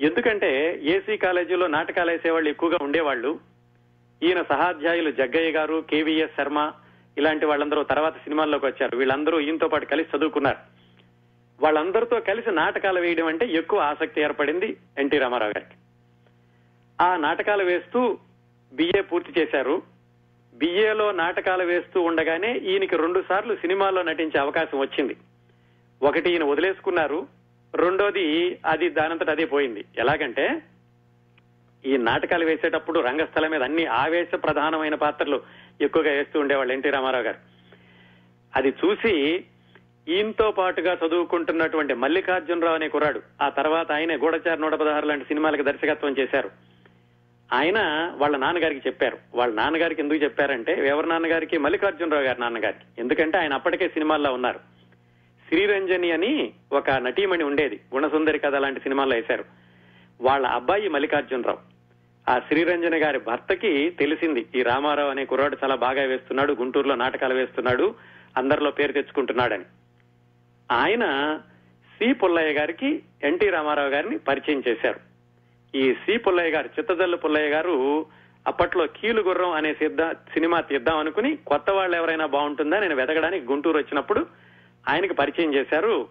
ఎందుకంటే 0.00 0.80
ఏసీ 0.82 1.16
కాలేజీలో 1.16 1.66
నాటకాలు 1.66 2.10
వేసేవాళ్ళు 2.10 2.50
ఎక్కువగా 2.50 2.78
ఉండేవాళ్ళు. 2.82 3.38
ఈయన 4.22 4.42
సహాధ్యాయులు 4.42 5.10
జగ్గయ్య 5.10 5.50
గారు 5.50 5.84
కేవీఎస్ 5.90 6.36
శర్మ 6.36 6.72
ఇలాంటి 7.18 7.46
వాళ్ళందరూ 7.46 7.82
తర్వాత 7.82 8.16
సినిమాల్లోకి 8.16 8.66
వచ్చారు. 8.66 8.96
వీళ్ళందరూ 8.96 9.40
ఈయనతో 9.40 9.68
పాటు 9.68 9.84
కలిసి 9.84 10.16
చదువుకున్నారు. 10.16 10.56
వాళ్ళందరితో 11.60 12.20
కలిసి 12.20 12.50
నాటకాలు 12.50 13.00
వేయడం 13.00 13.26
అంటే 13.26 13.46
ఎక్కువ 13.46 13.80
ఆసక్తి 13.80 14.20
ఏర్పడింది 14.20 14.76
ఎన్టీ 14.98 15.18
రామారావు 15.18 15.50
గారికి. 15.50 15.76
ఆ 17.00 17.16
నాటకాలు 17.16 17.64
వేస్తూ 17.64 18.18
బిఏ 18.72 19.00
పూర్తి 19.00 19.40
చేశారు. 19.40 19.93
బిఏలో 20.54 21.12
నాటకాలు 21.12 21.62
వేస్తూ 21.62 22.00
ఉండగానే 22.00 22.56
ఈయనకి 22.56 22.96
రెండు 22.96 23.24
సార్లు 23.28 23.56
సినిమాల్లో 23.56 24.02
నటించే 24.02 24.40
అవకాశం 24.40 24.78
వచ్చింది. 24.78 25.16
ఒకటి 26.02 26.30
ఈయన 26.30 26.44
వదిలేసుకున్నారు 26.44 27.26
రెండోది 27.74 28.58
అది 28.66 28.88
దానంతట 28.88 29.30
అదే 29.30 29.44
పోయింది. 29.44 29.84
ఎలాగంటే 29.98 30.62
ఈ 31.86 31.96
నాటకాలు 31.96 32.44
వేసేటప్పుడు 32.44 33.00
రంగస్థలం 33.00 33.50
మీద 33.50 33.62
అన్ని 33.62 33.86
ఆవేశ 33.86 34.34
ప్రధానమైన 34.34 34.94
పాత్రలు 34.94 35.42
ఎక్కువగా 35.80 36.10
వేస్తూ 36.10 36.40
ఉండేవాళ్ళు 36.40 36.72
ఎన్టీ 36.72 36.90
రామారావు 36.90 37.24
గారు. 37.24 37.38
అది 38.56 38.68
చూసి 38.68 39.44
ఈయనతో 40.08 40.50
పాటుగా 40.50 40.98
చదువుకుంటున్నటువంటి 41.06 41.94
మల్లికార్జునరావు 41.94 42.74
అనే 42.74 42.88
కుర్రాడు 42.88 43.22
ఆ 43.42 43.48
తర్వాత 43.48 43.92
ఆయన 43.92 44.16
గూఢచారి 44.16 44.60
నూట 44.60 44.74
పదహారు 44.74 45.06
లాంటి 45.06 45.24
సినిమాలకు 45.24 45.62
దర్శకత్వం 45.62 46.16
చేశారు. 46.18 46.50
ఆయన 47.52 48.10
వాళ్ళ 48.16 48.36
నాన్నగారికి 48.36 48.88
చెప్పారు. 48.88 49.18
వాళ్ళ 49.34 49.54
నాన్నగారికి 49.54 50.02
ఎందుకు 50.02 50.24
చెప్పారంటే 50.24 50.88
ఎవరి 50.88 51.08
నాన్నగారికి? 51.08 51.58
మల్లికార్జునరావు 51.58 52.24
గారి 52.24 52.40
నాన్నగారికి. 52.40 52.84
ఎందుకంటే 52.98 53.38
ఆయన 53.38 53.54
అప్పటికే 53.54 53.88
సినిమాల్లో 53.88 54.32
ఉన్నారు. 54.32 54.58
శ్రీరంజని 55.48 56.10
అని 56.10 56.52
ఒక 56.72 56.90
నటీమణి 56.90 57.44
ఉండేది. 57.44 57.80
గుణసుందరి 57.94 58.38
కథ 58.38 58.54
లాంటి 58.54 58.80
సినిమాల్లో 58.80 59.16
వేశారు. 59.16 59.44
వాళ్ళ 60.20 60.46
అబ్బాయి 60.46 60.88
మల్లికార్జునరావు. 60.88 61.74
ఆ 62.30 62.38
శ్రీరంజని 62.38 62.96
గారి 62.96 63.18
భర్తకి 63.18 63.90
తెలిసింది 63.90 64.46
ఈ 64.54 64.62
రామారావు 64.62 65.10
అనే 65.10 65.24
కుర్రాడు 65.24 65.56
చాలా 65.64 65.74
బాగా 65.74 66.02
వేస్తున్నాడు 66.02 66.52
గుంటూరులో 66.52 66.94
నాటకాలు 66.94 67.34
వేస్తున్నాడు 67.34 67.94
అందరిలో 68.36 68.70
పేరు 68.70 68.92
తెచ్చుకుంటున్నాడని. 68.92 69.64
ఆయన 70.72 71.36
సి 71.98 72.12
పుల్లయ్య 72.12 72.52
గారికి 72.52 73.02
ఎన్టీ 73.22 73.50
రామారావు 73.50 73.88
గారిని 73.88 74.18
పరిచయం 74.18 74.62
చేశారు. 74.68 75.13
ఈ 75.74 75.94
సి 75.94 76.16
పుల్లయ్య 76.16 76.50
గారు 76.50 76.66
చిత్తజల్లు 76.66 77.16
పుల్లయ్య 77.16 77.48
గారు 77.48 78.06
అప్పట్లో 78.46 78.86
కీలు 78.86 79.20
గుర్రం 79.20 79.50
అనే 79.50 79.74
సిద్ధ 79.74 80.02
సినిమా 80.02 80.60
తీద్దాం 80.60 80.98
అనుకుని 80.98 81.36
కొత్త 81.36 81.70
వాళ్ళు 81.70 81.96
ఎవరైనా 81.96 82.26
బాగుంటుందా? 82.26 82.80
నేను 82.80 82.96
వెతకడానికి 82.96 83.46
గుంటూరు 83.46 83.78
వచ్చినప్పుడు 83.78 84.26
ఆయనకు 84.88 85.14
పరిచయం 85.14 85.54
చేశారు 85.54 86.08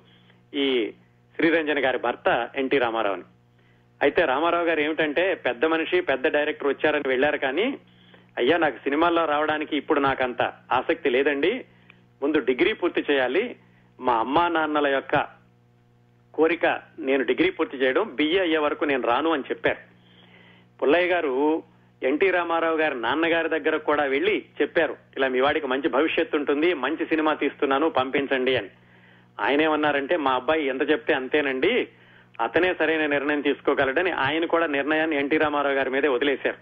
ఈ 0.53 0.93
శ్రీరంజన్ 1.35 1.79
గారి 1.79 1.97
భర్త 1.97 2.49
ఎన్టీ 2.55 2.77
రామారావుని. 2.77 3.23
అయితే 4.01 4.25
రామారావు 4.25 4.65
గారు 4.65 4.79
ఏమిటంటే 4.79 5.35
పెద్ద 5.35 5.65
మనిషి 5.65 6.01
పెద్ద 6.01 6.27
డైరెక్టర్ 6.27 6.67
వచ్చారని 6.67 7.09
వెళ్ళారు 7.09 7.37
కానీ 7.37 7.77
అయ్యా 8.37 8.57
నాకు 8.57 8.77
సినిమాల్లో 8.77 9.25
రావడానికి 9.25 9.77
ఇప్పుడు 9.77 9.99
నాకంత 9.99 10.41
ఆసక్తి 10.71 11.09
లేదండి. 11.09 11.65
ముందు 12.21 12.37
డిగ్రీ 12.37 12.73
పూర్తి 12.73 13.05
చేయాలి. 13.11 13.55
మా 13.99 14.13
అమ్మా 14.13 14.47
నాన్నల 14.47 14.87
యొక్క 14.87 15.42
కోరిక 16.33 16.65
నేను 16.99 17.23
డిగ్రీ 17.23 17.49
పూర్తి 17.49 17.77
చేయడం 17.77 18.15
బిఏ 18.15 18.39
అయ్యే 18.39 18.57
వరకు 18.57 18.85
నేను 18.85 19.07
రాను 19.07 19.29
అని 19.29 19.43
చెప్పారు. 19.49 19.77
పుల్లయ్య 20.81 21.07
గారు 21.07 21.63
ఎన్టీ 22.03 22.31
రామారావు 22.31 22.77
గారి 22.77 23.01
నాన్నగారి 23.01 23.49
దగ్గర 23.49 23.77
కూడా 23.77 24.03
వెళ్ళి 24.03 24.45
చెప్పారు. 24.61 24.97
ఇలా 25.17 25.27
మీ 25.27 25.39
వాడికి 25.39 25.67
మంచి 25.67 25.89
భవిష్యత్తు 25.89 26.37
ఉంటుంది 26.37 26.73
మంచి 26.73 27.05
సినిమా 27.05 27.33
తీస్తున్నాను 27.33 27.89
పంపించండి 27.89 28.55
అని. 28.55 28.69
ఆయనేమన్నారంటే 29.39 30.17
మా 30.17 30.31
అబ్బాయి 30.31 30.65
ఎంత 30.65 30.91
చెప్తే 30.91 31.13
అంతేనండి 31.13 31.87
అతనే 32.41 32.73
సరైన 32.73 33.05
నిర్ణయం 33.05 33.41
తీసుకోగలడని 33.41 34.11
ఆయన 34.11 34.45
కూడా 34.45 34.65
నిర్ణయాన్ని 34.67 35.15
ఎన్టీ 35.15 35.37
రామారావు 35.37 35.75
గారి 35.75 35.89
మీదే 35.89 36.07
వదిలేశారు. 36.07 36.57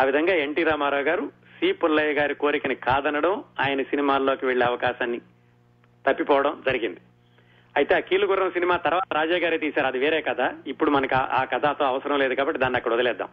ఆ 0.00 0.04
విధంగా 0.04 0.34
ఎన్టీ 0.34 0.64
రామారావు 0.64 1.02
గారు 1.02 1.32
సి 1.60 1.72
పుల్లయ్య 1.72 2.12
గారి 2.12 2.34
కోరికని 2.34 2.74
కాదనడం 2.74 3.44
ఆయన 3.60 3.82
సినిమాల్లోకి 3.82 4.46
వెళ్ళే 4.46 4.66
అవకాశాన్ని 4.66 5.20
తప్పిపోవడం 6.08 6.62
జరిగింది. 6.66 7.00
అయితే 7.76 7.94
ఆ 7.94 7.98
కీలుగుర్రం 7.98 8.50
సినిమా 8.50 8.76
తర్వాత 8.76 9.14
రాజా 9.14 9.38
గారే 9.38 9.58
తీశారు. 9.58 9.86
అది 9.86 9.98
వేరే 9.98 10.20
కథ. 10.20 10.54
ఇప్పుడు 10.66 10.90
మనకు 10.90 11.14
ఆ- 11.14 11.44
కథతో 11.44 11.84
అవసరం 11.84 12.18
లేదు 12.18 12.34
కాబట్టి 12.34 12.60
దాన్ని 12.60 12.76
అక్కడ 12.76 12.94
వదిలేద్దాం. 12.94 13.28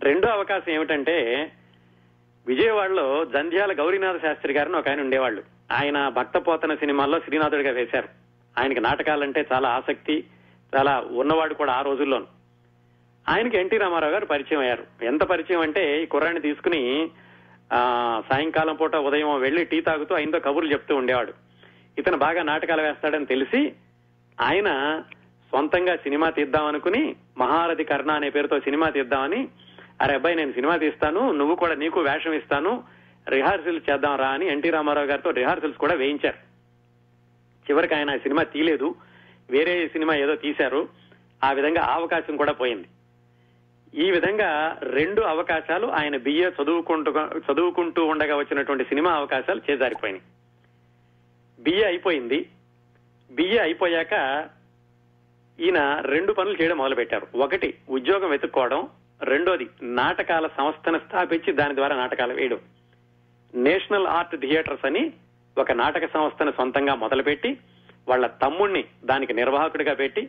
రెండో 0.00 0.28
అవకాశం 0.28 0.72
ఏమిటంటే 0.72 1.50
విజయవాడలో 2.46 3.24
జంధ్యాల 3.24 3.72
గౌరీనాథ 3.78 4.22
శాస్త్రి 4.22 4.52
గారిని 4.52 4.76
ఒక 4.76 4.88
ఆయన 4.88 5.00
ఉండేవాళ్ళు. 5.00 5.42
ఆయన 5.72 6.08
భక్తపోతన 6.08 6.74
సినిమాల్లో 6.74 7.18
శ్రీనాథుడిగా 7.18 7.70
వేశారు. 7.70 8.08
ఆయనకి 8.60 8.80
నాటకాలంటే 8.80 9.46
చాలా 9.52 9.68
ఆసక్తి 9.68 10.24
చాలా 10.76 11.04
ఉన్నవాడు 11.10 11.54
కూడా 11.54 11.72
ఆ 11.72 11.82
రోజుల్లోను. 11.82 12.26
ఆయనకి 13.28 13.56
ఎన్టీ 13.56 13.76
రామారావు 13.76 14.12
గారు 14.12 14.26
పరిచయం 14.26 14.60
అయ్యారు. 14.60 15.04
ఎంత 15.04 15.22
పరిచయం 15.22 15.60
అంటే 15.60 16.02
ఈ 16.02 16.06
కుర్రాన్ని 16.06 16.40
తీసుకుని 16.40 17.10
సాయంకాలం 18.32 18.76
పూట 18.76 18.96
ఉదయం 18.96 19.40
వెళ్ళి 19.40 19.64
టీ 19.64 19.80
తాగుతూ 19.80 20.14
ఆయనతో 20.14 20.38
కబుర్లు 20.38 20.72
చెప్తూ 20.72 20.96
ఉండేవాడు. 20.96 21.49
ఇతను 21.98 22.16
బాగా 22.16 22.42
నాటకాలు 22.42 22.82
వేస్తాడని 22.82 23.26
తెలిసి 23.26 23.72
ఆయన 24.40 25.02
సొంతంగా 25.50 25.96
సినిమా 25.96 26.30
తీద్దామనుకుని 26.30 27.16
మహారథి 27.38 27.84
కర్ణ 27.84 28.10
అనే 28.10 28.30
పేరుతో 28.30 28.60
సినిమా 28.60 28.88
తీద్దామని 28.88 29.48
అరే 30.02 30.14
అబ్బాయి 30.14 30.36
నేను 30.36 30.52
సినిమా 30.52 30.76
తీస్తాను 30.76 31.32
నువ్వు 31.32 31.54
కూడా 31.54 31.74
నీకు 31.74 32.00
వేషం 32.00 32.32
ఇస్తాను 32.32 32.84
రిహార్సల్స్ 33.28 33.90
చేద్దాం 33.90 34.16
రా 34.16 34.28
అని 34.28 34.46
ఎన్టీ 34.46 34.70
రామారావు 34.70 35.06
గారితో 35.06 35.30
రిహార్సల్స్ 35.30 35.78
కూడా 35.78 35.94
వేయించారు. 35.94 36.36
చివరికి 37.70 37.94
ఆయన 37.94 38.16
సినిమా 38.16 38.42
తీయలేదు. 38.42 38.94
వేరే 39.50 39.88
సినిమా 39.88 40.14
ఏదో 40.14 40.34
తీశారు. 40.34 40.88
ఆ 41.44 41.52
విధంగా 41.52 41.82
ఆ 41.82 41.94
అవకాశం 41.94 42.36
కూడా 42.36 42.52
పోయింది. 42.52 42.88
ఈ 43.94 44.10
విధంగా 44.10 44.78
రెండు 44.82 45.20
అవకాశాలు 45.20 45.86
ఆయన 45.86 46.16
బిఏ 46.16 46.50
చదువుకుంటూ 46.62 47.12
చదువుకుంటూ 47.52 48.04
ఉండగా 48.04 48.36
వచ్చినటువంటి 48.36 48.84
సినిమా 48.84 49.12
అవకాశాలు 49.12 49.60
చేజారిపోయినాయి. 49.70 50.22
బిఏ 51.60 51.84
అయిపోయింది. 51.84 52.48
బిఏ 53.30 53.58
అయిపోయాక 53.58 54.12
ఈయన 55.60 56.02
రెండు 56.04 56.32
పనులు 56.32 56.62
చేయడం 56.62 56.76
మొదలుపెట్టారు. 56.76 57.26
ఒకటి 57.34 57.74
ఉద్యోగం 57.88 58.30
వెతుక్కోవడం. 58.30 58.88
రెండోది 59.22 59.66
నాటకాల 59.82 60.46
సంస్థను 60.46 60.98
స్థాపించి 60.98 61.52
దాని 61.52 61.74
ద్వారా 61.74 61.96
నాటకాలు 61.96 62.34
వేయడం. 62.34 62.58
నేషనల్ 63.54 64.06
ఆర్ట్ 64.06 64.36
థియేటర్స్ 64.36 64.86
అని 64.86 65.12
ఒక 65.58 65.72
నాటక 65.72 66.06
సంస్థను 66.06 66.50
సొంతంగా 66.50 66.94
మొదలుపెట్టి 66.94 67.58
వాళ్ళ 68.08 68.26
తమ్ముణ్ణి 68.26 68.84
దానికి 69.04 69.32
నిర్వాహకుడిగా 69.32 69.94
పెట్టి 69.94 70.28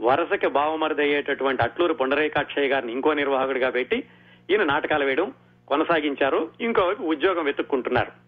వరుసకి 0.00 0.46
బావమరిదయ్యేటటువంటి 0.46 1.62
అట్లూరు 1.62 1.94
పొండరేకాక్షయ్య 1.94 2.68
గారిని 2.68 2.92
ఇంకో 2.92 3.12
నిర్వాహకుడిగా 3.12 3.70
పెట్టి 3.70 4.04
ఈయన 4.50 4.62
నాటకాలు 4.64 5.04
వేయడం 5.04 5.32
కొనసాగించారు. 5.68 6.50
ఇంకోవైపు 6.60 7.02
ఉద్యోగం 7.02 7.44
వెతుక్కుంటున్నారు. 7.44 8.27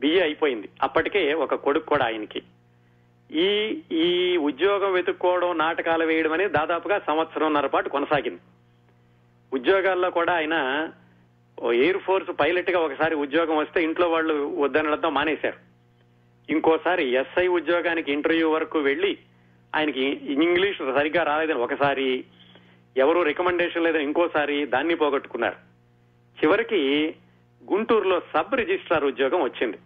బిఏ 0.00 0.20
అయిపోయింది. 0.20 0.68
అప్పటికే 0.82 1.34
ఒక 1.34 1.54
కొడుకు 1.54 1.86
కూడా 1.86 2.04
ఆయనకి. 2.04 2.42
ఈ 3.30 3.80
ఈ 3.92 4.36
ఉద్యోగం 4.36 4.92
వెతుక్కోవడం 4.92 5.58
నాటకాలు 5.58 6.04
వేయడం 6.04 6.32
అనేది 6.32 6.52
దాదాపుగా 6.52 6.98
సంవత్సరంన్నర 6.98 7.66
పాటు 7.66 7.88
కొనసాగింది. 7.88 8.40
ఉద్యోగాల్లో 9.52 10.10
కూడా 10.10 10.32
ఆయన 10.32 10.88
ఎయిర్ 11.72 11.98
ఫోర్స్ 11.98 12.30
పైలట్గా 12.40 12.78
ఒకసారి 12.78 13.14
ఉద్యోగం 13.14 13.56
వస్తే 13.56 13.84
ఇంట్లో 13.84 14.10
వాళ్ళు 14.10 14.54
వద్దనడంతో 14.58 15.10
మానేశారు. 15.10 15.56
ఇంకోసారి 16.52 17.12
ఎస్ఐ 17.12 17.46
ఉద్యోగానికి 17.46 18.12
ఇంటర్వ్యూ 18.12 18.50
వరకు 18.50 18.78
వెళ్ళి 18.78 19.18
ఆయనకి 19.76 20.04
ఇంగ్లీష్ 20.32 20.78
సరిగ్గా 20.78 21.22
రాలేదని 21.22 21.58
ఒకసారి 21.58 22.24
ఎవరు 22.96 23.22
రికమెండేషన్ 23.22 23.84
లేదని 23.84 24.02
ఇంకోసారి 24.02 24.66
దాన్ని 24.66 24.94
పోగొట్టుకున్నారు. 24.94 25.56
చివరికి 26.44 27.14
గుంటూరులో 27.72 28.20
సబ్ 28.20 28.54
రిజిస్ట్రార్ 28.54 29.04
ఉద్యోగం 29.04 29.42
వచ్చింది. 29.42 29.76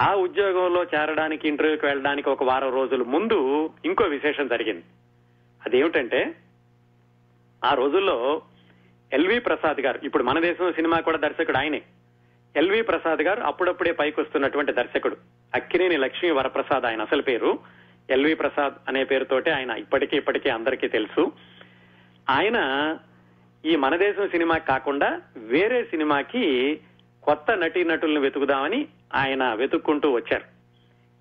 ఆ 0.00 0.14
ఉద్యోగంలో 0.14 0.82
చేరడానికి 0.82 1.48
ఇంటర్వ్యూకి 1.48 1.86
వెళ్ళడానికి 1.86 2.30
ఒక 2.30 2.44
వారం 2.44 2.74
రోజుల 2.74 3.02
ముందు 3.02 3.70
ఇంకో 3.84 4.04
విశేషం 4.04 4.48
జరిగింది. 4.48 4.82
అదేమిటంటే 5.66 6.34
ఆ 7.64 7.74
రోజుల్లో 7.74 8.42
ఎల్వి 9.12 9.38
ప్రసాద్ 9.38 9.80
గారు 9.80 10.00
ఇప్పుడు 10.04 10.22
మన 10.22 10.40
దేశంలో 10.40 10.72
సినిమా 10.72 11.00
కూడా 11.00 11.18
దర్శకుడు 11.18 11.56
ఆయనే. 11.56 11.82
ఎల్వి 12.56 12.82
ప్రసాద్ 12.82 13.22
గారు 13.22 13.40
అప్పుడప్పుడే 13.40 13.92
పైకి 13.92 14.20
వస్తున్నటువంటి 14.20 14.72
దర్శకుడు. 14.72 15.16
అక్కినేని 15.54 15.96
లక్ష్మీ 15.96 16.30
వరప్రసాద్ 16.30 16.84
ఆయన 16.84 17.02
అసలు 17.02 17.22
పేరు. 17.22 17.58
ఎల్వి 18.10 18.34
ప్రసాద్ 18.34 18.74
అనే 18.88 19.04
పేరుతోటే 19.04 19.50
ఆయన 19.50 19.70
ఇప్పటికీ 19.70 20.16
ఇప్పటికీ 20.16 20.48
అందరికీ 20.48 20.88
తెలుసు. 20.88 21.32
ఆయన 22.30 22.98
ఈ 23.64 23.76
మన 23.76 23.96
దేశం 23.96 24.28
సినిమా 24.28 24.58
కాకుండా 24.58 25.22
వేరే 25.36 25.84
సినిమాకి 25.84 26.76
కొత్త 27.22 27.50
నటీనటులను 27.50 28.20
వెతుకుదామని 28.20 28.86
ఆయన 29.14 29.54
వెతుక్కుంటూ 29.54 30.10
వచ్చారు. 30.10 30.44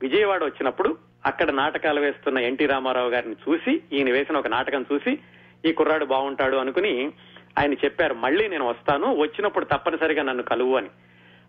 విజయవాడ 0.01 0.43
వచ్చినప్పుడు 0.43 0.97
అక్కడ 1.25 1.51
నాటకాలు 1.51 2.01
వేస్తున్న 2.01 2.38
ఎన్టీ 2.38 2.65
రామారావు 2.65 3.10
గారిని 3.10 3.36
చూసి 3.49 3.82
ఈయన 3.93 4.12
వేసిన 4.12 4.38
ఒక 4.38 4.47
నాటకం 4.47 4.86
చూసి 4.93 5.19
ఈ 5.65 5.71
కుర్రాడు 5.73 6.06
బాగుంటాడు 6.06 6.58
అనుకుని 6.58 7.12
ఆయన 7.60 7.73
చెప్పారు 7.73 8.13
మళ్ళీ 8.13 8.47
నేను 8.47 8.65
వస్తాను 8.65 9.15
వచ్చినప్పుడు 9.15 9.65
తప్పనిసరిగా 9.65 10.23
నన్ను 10.23 10.43
కలువు 10.43 10.77
అని. 10.77 10.89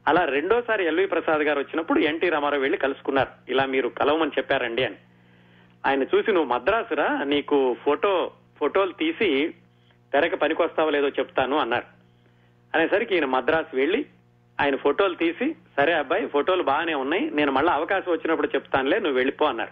అలా 0.08 0.24
రెండోసారి 0.24 0.86
ఎల్వి 0.86 1.06
ప్రసాద్ 1.06 1.40
గారు 1.40 1.58
వచ్చినప్పుడు 1.58 2.00
ఎన్టీ 2.00 2.28
రామారావు 2.28 2.62
వెళ్ళి 2.62 2.78
కలుసుకున్నారు. 2.78 3.28
ఇలా 3.48 3.64
మీరు 3.64 3.88
కలవమని 3.88 4.30
చెప్పారండి 4.38 4.84
అని. 4.84 4.94
ఆయన 5.86 6.02
చూసి 6.02 6.32
నువ్వు 6.32 6.44
మద్రాసురా 6.44 7.24
నీకు 7.24 7.76
ఫోటో 7.84 8.32
ఫోటోలు 8.60 8.92
తీసి 8.92 9.54
తెరక 10.12 10.34
పనికొస్తావో 10.34 10.90
లేదో 10.90 11.08
చెప్తాను 11.08 11.56
అన్నారు. 11.56 11.84
అనేసరికి 12.76 13.14
ఈయన 13.14 13.24
మద్రాసు 13.24 13.76
వెళ్ళి 13.76 14.06
ఆయన 14.60 14.76
ఫోటోలు 14.76 15.14
తీసి 15.14 15.56
సరే 15.76 15.92
అబ్బాయి 15.92 16.26
ఫోటోలు 16.26 16.62
బాగానే 16.62 16.94
ఉన్నాయి 16.94 17.30
నేను 17.30 17.52
మళ్ళీ 17.52 17.72
అవకాశం 17.72 18.12
వచ్చినప్పుడు 18.12 18.46
చెప్తానులే 18.46 18.98
నువ్వు 18.98 19.16
వెళ్ళిపో 19.16 19.44
అన్నారు. 19.44 19.70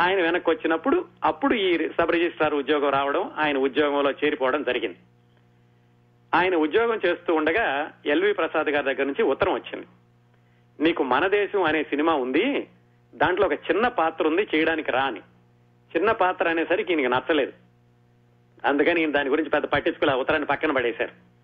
ఆయన 0.00 0.22
వెనక్కి 0.22 0.50
వచ్చినప్పుడు 0.50 1.04
అప్పుడు 1.24 1.54
ఈ 1.54 1.88
సబ్ 1.88 2.10
రిజిస్ట్రార్ 2.10 2.54
ఉద్యోగం 2.54 2.90
రావడం 2.90 3.30
ఆయన 3.38 3.58
ఉద్యోగంలో 3.58 4.10
చేరిపోవడం 4.10 4.62
జరిగింది. 4.62 4.96
ఆయన 6.34 6.56
ఉద్యోగం 6.56 7.00
చేస్తూ 7.06 7.34
ఉండగా 7.34 7.92
ఎల్వి 8.06 8.32
ప్రసాద్ 8.32 8.66
గారి 8.66 8.84
దగ్గర 8.84 9.02
నుంచి 9.02 9.22
ఉత్తరం 9.22 9.54
వచ్చింది. 9.54 9.86
నీకు 10.80 11.02
మన 11.02 11.26
దేశం 11.26 11.62
అనే 11.62 11.82
సినిమా 11.82 12.14
ఉంది 12.14 12.68
దాంట్లో 13.14 13.46
ఒక 13.46 13.52
చిన్న 13.52 13.88
పాత్ర 13.88 14.26
ఉంది 14.26 14.48
చేయడానికి 14.54 14.90
రాని 14.90 15.20
చిన్న 15.96 16.12
పాత్ర 16.12 16.48
అనేసరికి 16.48 16.92
ఈయనకి 16.92 17.08
నచ్చలేదు. 17.08 17.52
అందుకని 18.64 19.06
దాని 19.06 19.30
గురించి 19.30 19.50
పెద్ద 19.50 19.66
పట్టించుకుని 19.66 20.10
ఆ 20.10 20.14
ఉత్తరాన్ని 20.14 20.46
పక్కన 20.46 20.70
పడేశారు. 20.72 21.39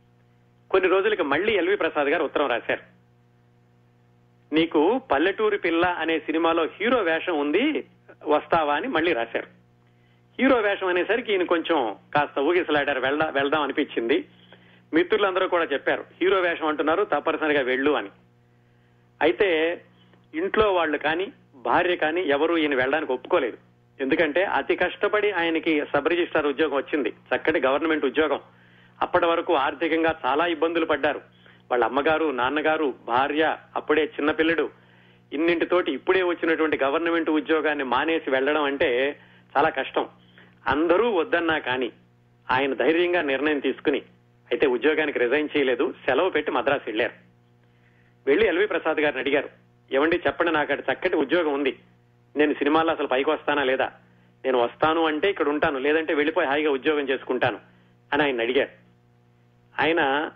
కొన్ని 0.71 0.89
రోజులకి 0.89 1.23
మళ్ళీ 1.23 1.53
ఎల్వి 1.53 1.77
ప్రసాద్ 1.77 2.09
గారు 2.09 2.25
ఉత్తరం 2.25 2.49
రాశారు. 2.49 2.97
నీకు 4.55 5.01
పల్లెటూరి 5.13 5.59
పిల్ల 5.59 5.85
అనే 5.85 6.19
సినిమాలో 6.19 6.65
హీరో 6.65 7.03
వేషం 7.03 7.39
ఉంది 7.39 7.89
వస్తావా 8.27 8.75
అని 8.75 8.89
మళ్ళీ 8.89 9.13
రాశారు. 9.13 9.47
హీరో 10.41 10.61
వేషం 10.61 10.87
అనేసరికి 10.87 11.33
ఈయన 11.33 11.43
కొంచెం 11.43 11.97
కాస్త 12.15 12.39
ఊగిసలాడారు 12.39 13.01
వెళ్దా 13.01 13.31
వెళ్దాం 13.31 13.63
అనిపించింది. 13.63 14.25
మిత్రులందరూ 14.95 15.49
కూడా 15.49 15.65
చెప్పారు 15.65 16.05
హీరో 16.23 16.41
వేషం 16.41 16.67
అంటున్నారు 16.67 17.05
తప్పనిసరిగా 17.05 17.63
వెళ్ళు 17.63 17.91
అని. 17.91 18.09
అయితే 19.23 19.81
ఇంట్లో 20.35 20.73
వాళ్ళు 20.73 20.99
కానీ 20.99 21.33
భార్య 21.55 21.97
కానీ 21.97 22.21
ఎవరు 22.21 22.59
ఈయన 22.59 22.75
వెళ్ళడానికి 22.75 23.13
ఒప్పుకోలేదు. 23.13 23.57
ఎందుకంటే 24.01 24.45
అతి 24.45 24.77
కష్టపడి 24.77 25.31
ఆయనకి 25.31 25.83
సబ్ 25.95 26.09
రిజిస్ట్రార్ 26.09 26.47
ఉద్యోగం 26.47 26.77
వచ్చింది 26.77 27.09
చక్కటి 27.09 27.61
గవర్నమెంట్ 27.61 28.05
ఉద్యోగం. 28.05 28.41
అప్పటి 29.03 29.27
వరకు 29.27 29.55
ఆర్థికంగా 29.55 30.21
చాలా 30.27 30.47
ఇబ్బందులు 30.47 30.87
పడ్డారు. 30.87 31.21
వాళ్ళ 31.71 31.85
అమ్మగారు 31.85 32.31
నాన్నగారు 32.31 32.95
భార్య 33.07 33.57
అప్పుడే 33.77 34.05
చిన్నపిల్లడు 34.05 34.71
ఇన్నింటితోటి 35.33 35.93
ఇప్పుడే 35.93 36.23
వచ్చినటువంటి 36.23 36.79
గవర్నమెంట్ 36.85 37.31
ఉద్యోగాన్ని 37.31 37.85
మానేసి 37.85 38.31
వెళ్ళడం 38.31 38.63
అంటే 38.63 39.19
చాలా 39.57 39.69
కష్టం. 39.69 40.09
అందరూ 40.67 41.11
వద్దన్నా 41.11 41.59
కానీ 41.59 41.93
ఆయన 42.51 42.75
ధైర్యంగా 42.75 43.23
నిర్ణయం 43.23 43.59
తీసుకుని 43.59 43.99
అయితే 44.51 44.67
ఉద్యోగానికి 44.67 45.19
రిజైన్ 45.19 45.49
చేయలేదు. 45.57 45.95
సెలవు 46.07 46.31
పెట్టి 46.31 46.53
మద్రాసు 46.53 46.83
వెళ్ళారు 46.87 47.13
వెళ్ళి 48.27 48.47
ఎల్వి 48.47 48.67
ప్రసాద్ 48.67 49.01
గారిని 49.01 49.21
అడిగారు. 49.21 49.49
ఏమండి 49.93 50.21
చెప్పండి 50.27 50.53
నాకు 50.53 50.73
అక్కడ 50.73 50.95
చక్కటి 50.95 51.17
ఉద్యోగం 51.17 51.53
ఉంది. 51.53 51.79
నేను 52.37 52.55
సినిమాల్లో 52.55 52.95
అసలు 52.95 53.07
పైకి 53.07 53.31
వస్తానా 53.31 53.63
లేదా? 53.63 53.93
నేను 54.45 54.59
వస్తాను 54.59 55.07
అంటే 55.07 55.31
ఇక్కడ 55.31 55.49
ఉంటాను. 55.49 55.79
లేదంటే 55.79 56.15
వెళ్ళిపోయి 56.15 56.49
హాయిగా 56.49 56.71
ఉద్యోగం 56.71 57.09
చేసుకుంటాను. 57.09 57.59
అని 58.13 58.23
ఆయన 58.23 58.41
అడిగారు. 58.41 58.86
ఆయన 59.81 60.31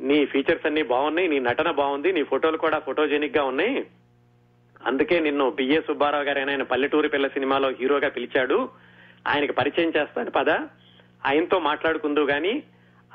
నీ 0.00 0.26
ఫీచర్స్ 0.26 0.66
అన్ని 0.66 0.82
బాగున్నాయి 0.82 1.28
నీ 1.28 1.38
నటన 1.38 1.70
బాగుంది 1.70 2.12
నీ 2.12 2.22
ఫోటోలు 2.22 2.56
కూడా 2.56 2.78
ఫోటోజెనిక్గా 2.78 3.44
ఉన్నాయి. 3.44 3.86
అందుకే 4.86 5.20
నిన్ను 5.20 5.50
బిఏ 5.50 5.80
సుబ్బారావు 5.80 6.24
గారు 6.24 6.38
ఆయన 6.38 6.62
పల్లెటూరి 6.62 7.08
పిల్ల 7.08 7.28
సినిమాలో 7.28 7.70
హీరోగా 7.70 8.08
పిలిచాడు. 8.08 8.68
ఆయనకి 9.28 9.52
పరిచయం 9.52 9.92
చేస్తాను 9.96 10.30
పద. 10.30 10.50
ఆయనతో 11.26 11.58
మాట్లాడుకుందు 11.58 12.20
గాని 12.20 12.62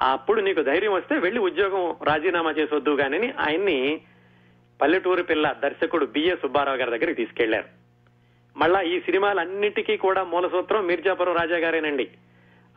అప్పుడు 0.02 0.42
నీకు 0.42 0.62
ధైర్యం 0.62 0.94
వస్తే 0.94 1.18
వెళ్ళి 1.18 1.42
ఉద్యోగం 1.42 1.96
రాజీనామా 2.04 2.52
చేసొద్దు 2.52 2.92
గాని 2.92 3.32
ఆయన్ని 3.32 4.02
పల్లెటూరు 4.82 5.24
పిల్ల 5.24 5.56
దర్శకుడు 5.64 6.06
బిఏ 6.06 6.36
సుబ్బారావు 6.36 6.78
గారి 6.78 6.92
దగ్గరికి 6.92 7.14
తీసుకెళ్ళారు. 7.14 7.66
మళ్ళా 8.58 8.82
ఈ 8.82 9.00
సినిమాలన్నిటికీ 9.00 9.98
కూడా 9.98 10.24
మూల 10.24 10.48
సూత్రం 10.48 10.86
మీర్జాపురం 10.86 11.36
రాజా 11.36 11.58
గారేనండి. 11.58 12.10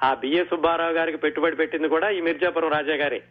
ఆ 0.03 0.15
బిఏ 0.15 0.45
సుబ్బారావు 0.45 0.93
గారికి 0.93 1.19
పెట్టుబడి 1.19 1.57
పెట్టింది 1.57 1.89
కూడా 1.89 2.11
ఈ 2.11 2.21
మిర్జాపురం 2.21 2.69
రాజా 2.69 2.95
గారే. 2.95 3.23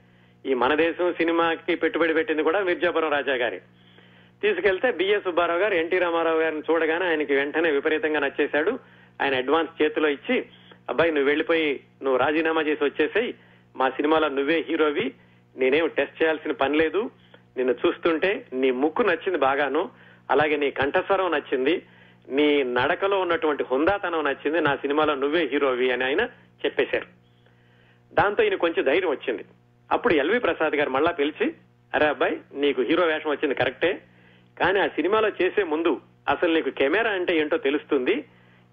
ఈ 0.46 0.54
మన 0.54 0.76
దేశం 0.76 1.14
సినిమాకి 1.14 1.76
పెట్టుబడి 1.76 2.14
పెట్టింది 2.14 2.44
కూడా 2.44 2.60
మిర్జాపురం 2.60 3.12
రాజా 3.12 3.34
గారే. 3.34 3.62
తీసుకెళ్తే 4.42 4.92
బిఏ 4.92 5.20
సుబ్బారావు 5.20 5.60
గారు 5.60 5.74
ఎన్టీ 5.74 6.00
రామారావు 6.00 6.40
గారిని 6.40 6.62
చూడగానే 6.72 7.06
ఆయనకి 7.06 7.36
వెంటనే 7.36 7.72
విపరీతంగా 7.72 8.20
నచ్చేశాడు. 8.20 8.80
ఆయన 9.22 9.36
అడ్వాన్స్ 9.36 9.84
చేతిలో 9.84 10.10
ఇచ్చి 10.10 10.46
అబ్బాయి 10.90 11.12
నువ్వు 11.12 11.28
వెళ్ళిపోయి 11.28 11.80
నువ్వు 12.04 12.20
రాజీనామా 12.20 12.62
చేసి 12.62 12.84
వచ్చేసాయి. 12.84 13.36
మా 13.76 13.90
సినిమాలో 13.90 14.30
నువ్వే 14.30 14.66
హీరోవి 14.70 15.14
నేనేం 15.58 15.88
టెస్ట్ 15.88 16.24
చేయాల్సిన 16.24 16.52
పని 16.52 16.78
లేదు. 16.78 17.10
నిన్ను 17.58 17.76
చూస్తుంటే 17.88 18.46
నీ 18.54 18.72
ముక్కు 18.72 19.02
నచ్చింది 19.02 19.38
బాగాను. 19.38 19.90
అలాగే 20.32 20.56
నీ 20.56 20.72
కంఠస్వరం 20.72 21.32
నచ్చింది. 21.32 21.82
నీ 22.30 22.64
నడకలో 22.64 23.20
ఉన్నటువంటి 23.20 23.64
హుందాతనం 23.72 24.24
నచ్చింది. 24.24 24.62
నా 24.62 24.76
సినిమాలో 24.76 25.16
నువ్వే 25.16 25.46
హీరోవి 25.46 25.92
అని 25.92 26.04
ఆయన 26.04 26.28
చెప్పేశారు. 26.66 27.08
దాంతో 28.14 28.44
ఈయన 28.44 28.56
కొంచెం 28.56 28.86
ధైర్యం 28.86 29.10
వచ్చింది. 29.10 29.46
అప్పుడు 29.92 30.14
ఎల్వి 30.14 30.40
ప్రసాద్ 30.40 30.76
గారు 30.76 30.90
మళ్ళా 30.90 31.12
పిలిచి 31.12 31.54
అరే 31.94 32.06
అబ్బాయి 32.06 32.42
నీకు 32.54 32.82
హీరో 32.82 33.06
వేషం 33.06 33.30
వచ్చింది 33.30 33.56
కరెక్టే 33.56 34.02
కానీ 34.60 34.80
ఆ 34.80 34.88
సినిమాలో 34.88 35.30
చేసే 35.30 35.64
ముందు 35.64 36.02
అసలు 36.30 36.54
నీకు 36.54 36.70
కెమెరా 36.70 37.12
అంటే 37.12 37.38
ఏంటో 37.38 37.58
తెలుస్తుంది. 37.58 38.26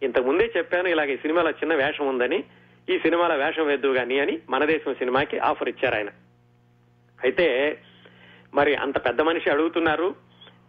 ఇంతకు 0.02 0.24
ముందే 0.24 0.52
చెప్పాను 0.56 0.88
ఇలాగ 0.88 1.10
ఈ 1.10 1.16
సినిమాలో 1.16 1.50
చిన్న 1.50 1.74
వేషం 1.74 2.08
ఉందని 2.08 2.44
ఈ 2.88 2.98
సినిమాలో 2.98 3.36
వేషం 3.36 3.66
వేద్దు 3.66 3.88
గాని 3.88 4.20
అని 4.20 4.38
మన 4.50 4.64
దేశం 4.64 4.94
సినిమాకి 4.94 5.38
ఆఫర్ 5.38 5.68
ఇచ్చారు 5.68 5.94
ఆయన. 5.94 6.08
అయితే 7.22 7.78
మరి 8.54 8.74
అంత 8.74 9.04
పెద్ద 9.04 9.20
మనిషి 9.20 9.50
అడుగుతున్నారు 9.50 10.14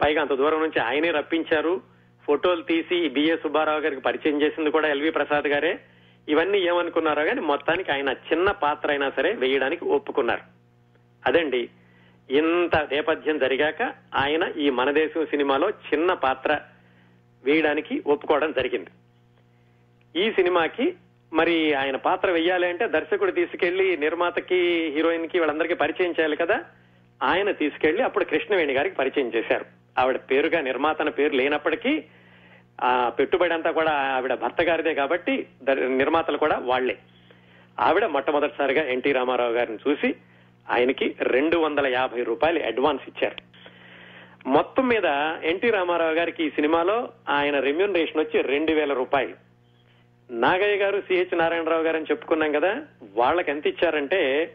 పైగా 0.03 0.21
అంత 0.21 0.33
దూరం 0.33 0.59
నుంచి 0.59 0.79
ఆయనే 0.79 1.11
రప్పించారు. 1.11 1.81
ఫోటోలు 2.25 2.61
తీసి 2.61 3.09
బిఏ 3.09 3.35
సుబ్బారావు 3.35 3.79
గారికి 3.79 4.01
పరిచయం 4.01 4.41
చేసింది 4.41 4.71
కూడా 4.71 4.87
ఎల్వి 4.87 5.09
ప్రసాద్ 5.09 5.47
గారే. 5.47 5.79
ఇవన్నీ 6.29 6.59
ఏమనుకున్నారో 6.59 7.25
కానీ 7.25 7.41
మొత్తానికి 7.41 7.91
ఆయన 7.91 8.09
చిన్న 8.09 8.51
పాత్ర 8.51 8.89
అయినా 8.89 9.09
సరే 9.09 9.33
వేయడానికి 9.33 9.85
ఒప్పుకున్నారు. 9.85 10.41
అదండి 11.25 11.69
ఇంత 12.29 12.75
నేపథ్యం 12.91 13.39
జరిగాక 13.39 13.81
ఆయన 14.15 14.51
ఈ 14.57 14.69
మనదేశం 14.69 15.25
సినిమాలో 15.25 15.69
చిన్న 15.69 16.13
పాత్ర 16.13 16.59
వేయడానికి 17.43 18.03
ఒప్పుకోవడం 18.07 18.51
జరిగింది. 18.51 18.89
ఈ 20.19 20.31
సినిమాకి 20.31 20.93
మరి 21.33 21.73
ఆయన 21.73 21.95
పాత్ర 21.95 22.31
వెయ్యాలి 22.31 22.67
అంటే 22.67 22.87
దర్శకుడు 22.87 23.31
తీసుకెళ్ళి 23.31 23.97
నిర్మాతకి 23.97 24.91
హీరోయిన్కి 24.95 25.39
వాళ్ళందరికీ 25.39 25.73
పరిచయం 25.73 26.11
చేయాలి 26.11 26.35
కదా? 26.35 26.63
ఆయన 27.23 27.51
తీసుకెళ్ళి 27.51 28.03
అప్పుడు 28.03 28.23
కృష్ణవేణి 28.23 28.73
గారికి 28.73 28.95
పరిచయం 28.95 29.31
చేశారు. 29.35 29.65
ఆవిడ 29.97 30.15
పేరుగా 30.15 30.61
నిర్మాతన 30.61 31.09
పేరు 31.09 31.33
లేనప్పటికీ 31.33 32.03
ఆ 32.81 33.09
పెట్టుబడి 33.09 33.53
అంతా 33.53 33.71
కూడా 33.71 33.91
ఆవిడ 33.91 34.33
భర్త 34.33 34.61
గారిదే 34.61 34.93
కాబట్టి 34.93 35.47
నిర్మాతలు 35.87 36.37
కూడా 36.37 36.57
వాళ్ళే 36.57 36.97
ఆవిడ 37.79 38.05
మొట్టమొదటిసారిగా 38.05 38.83
ఎన్టీ 38.83 39.11
రామారావు 39.11 39.51
గారిని 39.51 39.77
చూసి 39.89 40.15
ఆయనకి 40.69 41.15
రెండు 41.21 41.57
వందల 41.57 41.87
యాభై 41.87 42.23
రూపాయలు 42.23 42.59
అడ్వాన్స్ 42.63 43.03
ఇచ్చారు. 43.07 43.35
మొత్తం 44.47 44.87
మీద 44.87 45.03
ఎన్టీ 45.43 45.69
రామారావు 45.69 46.11
గారికి 46.11 46.43
ఈ 46.43 46.49
సినిమాలో 46.49 47.09
ఆయన 47.29 47.59
రెమ్యూనరేషన్ 47.59 48.19
వచ్చి 48.19 48.41
రెండు 48.41 48.71
వేల 48.71 48.93
రూపాయలు. 48.93 49.35
నాగయ్య 50.31 50.77
గారు 50.77 51.01
సిహెచ్ 51.01 51.37
నారాయణరావు 51.37 51.83
గారు 51.83 51.97
అని 51.97 52.05
చెప్పుకున్నాం 52.11 52.51
కదా 52.51 52.81
వాళ్ళకి 53.15 53.51
ఎంత 53.51 53.67
ఇచ్చారంటే 53.67 54.53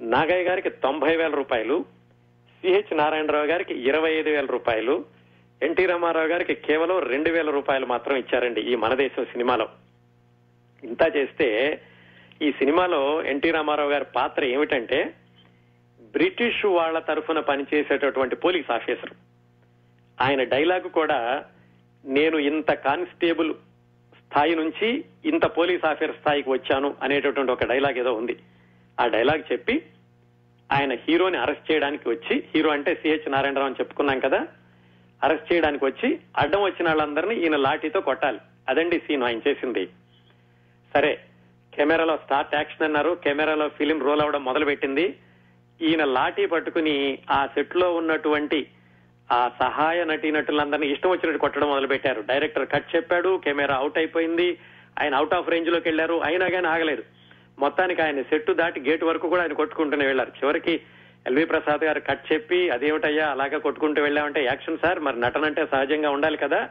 నాగయ్య 0.00 0.44
గారికి 0.44 0.70
తొంభై 0.70 1.16
వేల 1.16 1.34
రూపాయలు 1.34 1.84
సిహెచ్ 2.62 2.96
నారాయణరావు 2.96 3.46
గారికి 3.46 3.74
ఇరవై 3.80 4.12
ఐదు 4.12 4.28
వేల 4.28 4.46
రూపాయలు 4.46 5.04
ఎన్టీ 5.62 5.86
రామారావు 5.86 6.26
గారికి 6.26 6.54
కేవలం 6.54 6.98
రెండు 6.98 7.30
వేల 7.30 7.50
రూపాయలు 7.50 7.86
మాత్రం 7.86 8.16
ఇచ్చారండి 8.16 8.60
ఈ 8.60 8.74
మన 8.74 8.94
దేశం 8.94 9.24
సినిమాలో. 9.24 9.68
ఇంత 10.84 11.16
చేస్తే 11.16 11.80
ఈ 12.42 12.52
సినిమాలో 12.52 13.22
ఎన్టీ 13.22 13.50
రామారావు 13.50 13.90
గారి 13.90 14.04
పాత్ర 14.04 14.44
ఏమిటంటే 14.44 15.14
బ్రిటిష్ 16.02 16.64
వాళ్ళ 16.66 16.98
తరఫున 16.98 17.40
పనిచేసేటటువంటి 17.40 18.36
పోలీస్ 18.36 18.70
ఆఫీసర్. 18.70 19.10
ఆయన 20.20 20.42
డైలాగ్ 20.42 20.90
కూడా 20.90 21.44
నేను 22.04 22.36
ఇంత 22.36 22.72
కానిస్టేబుల్ 22.72 23.54
స్థాయి 24.14 24.54
నుంచి 24.54 25.04
ఇంత 25.24 25.46
పోలీస్ 25.46 25.86
ఆఫీసర్ 25.86 26.16
స్థాయికి 26.16 26.50
వచ్చాను 26.50 26.94
అనేటటువంటి 27.02 27.52
ఒక 27.52 27.64
డైలాగ్ 27.64 27.98
ఏదో 27.98 28.12
ఉంది. 28.12 28.36
ఆ 29.00 29.06
డైలాగ్ 29.06 29.52
చెప్పి 29.52 29.82
ఆయన 30.72 30.92
హీరోని 30.94 31.36
అరెస్ట్ 31.36 31.72
చేయడానికి 31.72 32.08
వచ్చి 32.08 32.44
హీరో 32.54 32.70
అంటే 32.70 32.94
సిహెచ్ 32.94 33.32
నారాయణరావు 33.32 33.66
అని 33.66 33.76
చెప్పుకున్నాం 33.80 34.20
కదా 34.20 34.46
అరెస్ట్ 35.24 35.52
చేయడానికి 35.52 35.84
వచ్చి 35.84 36.18
అడ్డం 36.38 36.62
వచ్చిన 36.62 36.88
వాళ్ళందరినీ 36.88 37.34
ఈయన 37.34 37.56
లాఠీతో 37.56 38.00
కొట్టాలి. 38.00 38.38
అదండి 38.68 38.98
సీన్ 38.98 39.22
ఆయన 39.22 39.40
చేసింది. 39.48 39.86
సరే 40.94 41.20
కెమెరాలో 41.74 42.16
స్టార్ట్ 42.16 42.54
యాక్షన్ 42.54 42.82
అన్నారు. 42.82 43.18
కెమెరాలో 43.24 43.68
ఫిలిం 43.68 44.00
రోల్ 44.00 44.20
అవడం 44.20 44.44
మొదలు 44.44 44.64
పెట్టింది 44.64 45.16
ఈయన 45.82 46.04
లాఠీ 46.04 46.46
పట్టుకుని 46.46 47.18
ఆ 47.30 47.46
సెట్లో 47.46 47.94
ఉన్నటువంటి 47.94 48.66
ఆ 49.32 49.50
సహాయ 49.60 50.04
నటీనటులందరినీ 50.04 50.86
ఇష్టం 50.86 51.10
వచ్చినట్టు 51.10 51.40
కొట్టడం 51.40 51.68
మొదలు 51.68 51.86
పెట్టారు 51.86 52.20
డైరెక్టర్ 52.20 52.68
కట్ 52.68 52.96
చెప్పాడు 52.96 53.40
కెమెరా 53.44 53.74
అవుట్ 53.74 53.98
అయిపోయింది. 53.98 54.58
ఆయన 55.00 55.14
అవుట్ 55.14 55.34
ఆఫ్ 55.34 55.48
రేంజ్లోకి 55.48 55.88
వెళ్ళారు 55.88 56.20
అయినా 56.24 56.48
కానీ 56.48 56.66
ఆగలేదు. 56.66 57.02
మొత్తానికి 57.58 58.02
ఆయన 58.02 58.22
సెట్ 58.22 58.50
దాటి 58.50 58.80
గేట్ 58.80 59.04
వరకు 59.04 59.28
కూడా 59.28 59.42
ఆయన 59.42 59.52
కొట్టుకుంటూనే 59.52 60.06
వెళ్ళారు 60.06 60.30
చివరికి 60.30 60.80
ఎల్వి 61.26 61.44
ప్రసాద్ 61.44 61.84
గారు 61.84 62.00
కట్ 62.00 62.32
చెప్పి 62.32 62.70
అదేమిటయ్యా 62.70 63.28
అలాగా 63.28 63.58
కొట్టుకుంటూ 63.58 64.02
వెళ్ళామంటే 64.02 64.44
యాక్షన్ 64.44 64.78
సార్? 64.78 65.00
మరి 65.00 65.20
నటన 65.20 65.44
అంటే 65.44 65.66
సహజంగా 65.66 66.10
ఉండాలి 66.10 66.36
కదా? 66.36 66.68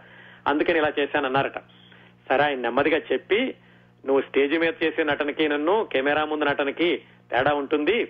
అందుకని 0.48 0.78
ఇలా 0.78 0.94
చేశానన్నారట. 1.00 1.58
సరే 2.30 2.44
ఆయన 2.44 2.60
నెమ్మదిగా 2.60 2.98
చెప్పి 2.98 3.56
నువ్వు 4.06 4.22
స్టేజ్ 4.22 4.60
మీద 4.60 4.74
చేసే 4.84 5.04
నటనకి 5.04 5.48
నన్ను 5.50 5.90
కెమెరా 5.92 6.26
ముందు 6.26 6.46
నటనకి 6.46 7.02
తేడా 7.32 7.54
ఉంటుంది. 7.54 8.06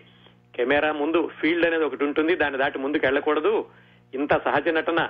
కెమెరా 0.56 0.92
ముందు 0.92 1.30
ఫీల్డ్ 1.42 1.66
అనేది 1.66 1.84
ఒకటి 1.84 2.04
ఉంటుంది 2.04 2.36
దాన్ని 2.36 2.60
దాటి 2.60 2.80
ముందుకు 2.80 3.06
వెళ్ళకూడదు. 3.06 3.66
ఇంత 4.14 4.34
సహజ 4.34 4.68
నటన 4.68 5.10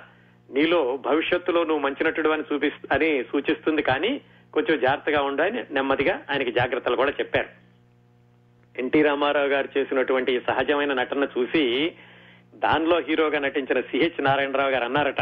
నీలో 0.52 0.98
భవిష్యత్తులో 0.98 1.64
నువ్వు 1.64 1.80
మంచి 1.80 2.04
నటుడు 2.04 2.30
అని 2.30 2.44
చూపి 2.54 2.72
అని 2.92 3.24
సూచిస్తుంది 3.24 3.82
కానీ 3.82 4.22
కొంచెం 4.54 4.80
జాగ్రత్తగా 4.80 5.22
ఉండని 5.22 5.64
నెమ్మదిగా 5.72 6.22
ఆయనకి 6.32 6.52
జాగ్రత్తలు 6.52 6.96
కూడా 6.96 7.12
చెప్పారు. 7.12 7.69
ఎన్టీ 8.80 9.02
రామారావు 9.02 9.48
గారు 9.48 9.70
చేసినటువంటి 9.78 10.42
సహజమైన 10.48 10.94
నటన 10.94 11.28
చూసి 11.38 11.94
దానిలో 12.56 13.00
హీరోగా 13.00 13.40
నటించిన 13.40 13.82
సిహెచ్ 13.82 14.24
నారాయణరావు 14.24 14.70
గారు 14.70 14.84
అన్నారట 14.84 15.22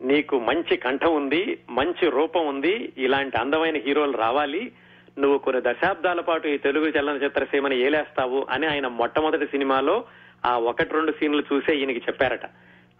నీకు 0.00 0.38
మంచి 0.38 0.76
కంఠం 0.76 1.14
ఉంది 1.14 1.58
మంచి 1.70 2.10
రూపం 2.10 2.46
ఉంది 2.46 2.92
ఇలాంటి 2.98 3.36
అందమైన 3.36 3.76
హీరోలు 3.76 4.16
రావాలి. 4.16 4.72
నువ్వు 5.18 5.38
కొన్ని 5.38 5.62
దశాబ్దాల 5.62 6.20
పాటు 6.20 6.48
ఈ 6.48 6.58
తెలుగు 6.58 6.86
చలనచిత్ర 6.88 7.44
సీమని 7.44 7.78
ఏలేస్తావు 7.78 8.46
అని 8.50 8.66
ఆయన 8.66 8.86
మొట్టమొదటి 8.86 9.46
సినిమాలో 9.46 10.04
ఆ 10.44 10.58
ఒకటి 10.58 10.94
రెండు 10.94 11.12
సీన్లు 11.12 11.44
చూసే 11.52 11.76
ఈయనకి 11.76 11.98
చెప్పారట. 11.98 12.46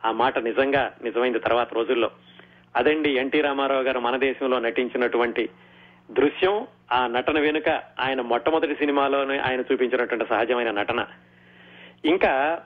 ఆ 0.05 0.13
మాట 0.13 0.39
నిజంగా 0.39 0.95
నిజమైంది 1.03 1.39
తర్వాత 1.39 1.75
రోజుల్లో. 1.75 2.11
అదండి 2.77 3.11
ఎన్టీ 3.11 3.41
రామారావు 3.41 3.83
గారు 3.83 4.01
మన 4.01 4.17
దేశంలో 4.17 4.59
నటించినటువంటి 4.59 5.49
దృశ్యం. 6.11 6.67
ఆ 6.93 7.07
నటన 7.07 7.41
వెనుక 7.41 7.69
ఆయన 8.01 8.21
మొట్టమొదటి 8.21 8.75
సినిమాలోనే 8.75 9.39
ఆయన 9.39 9.61
చూపించినటువంటి 9.61 10.27
సహజమైన 10.27 10.71
నటన. 10.71 11.07
ఇంకా 12.05 12.63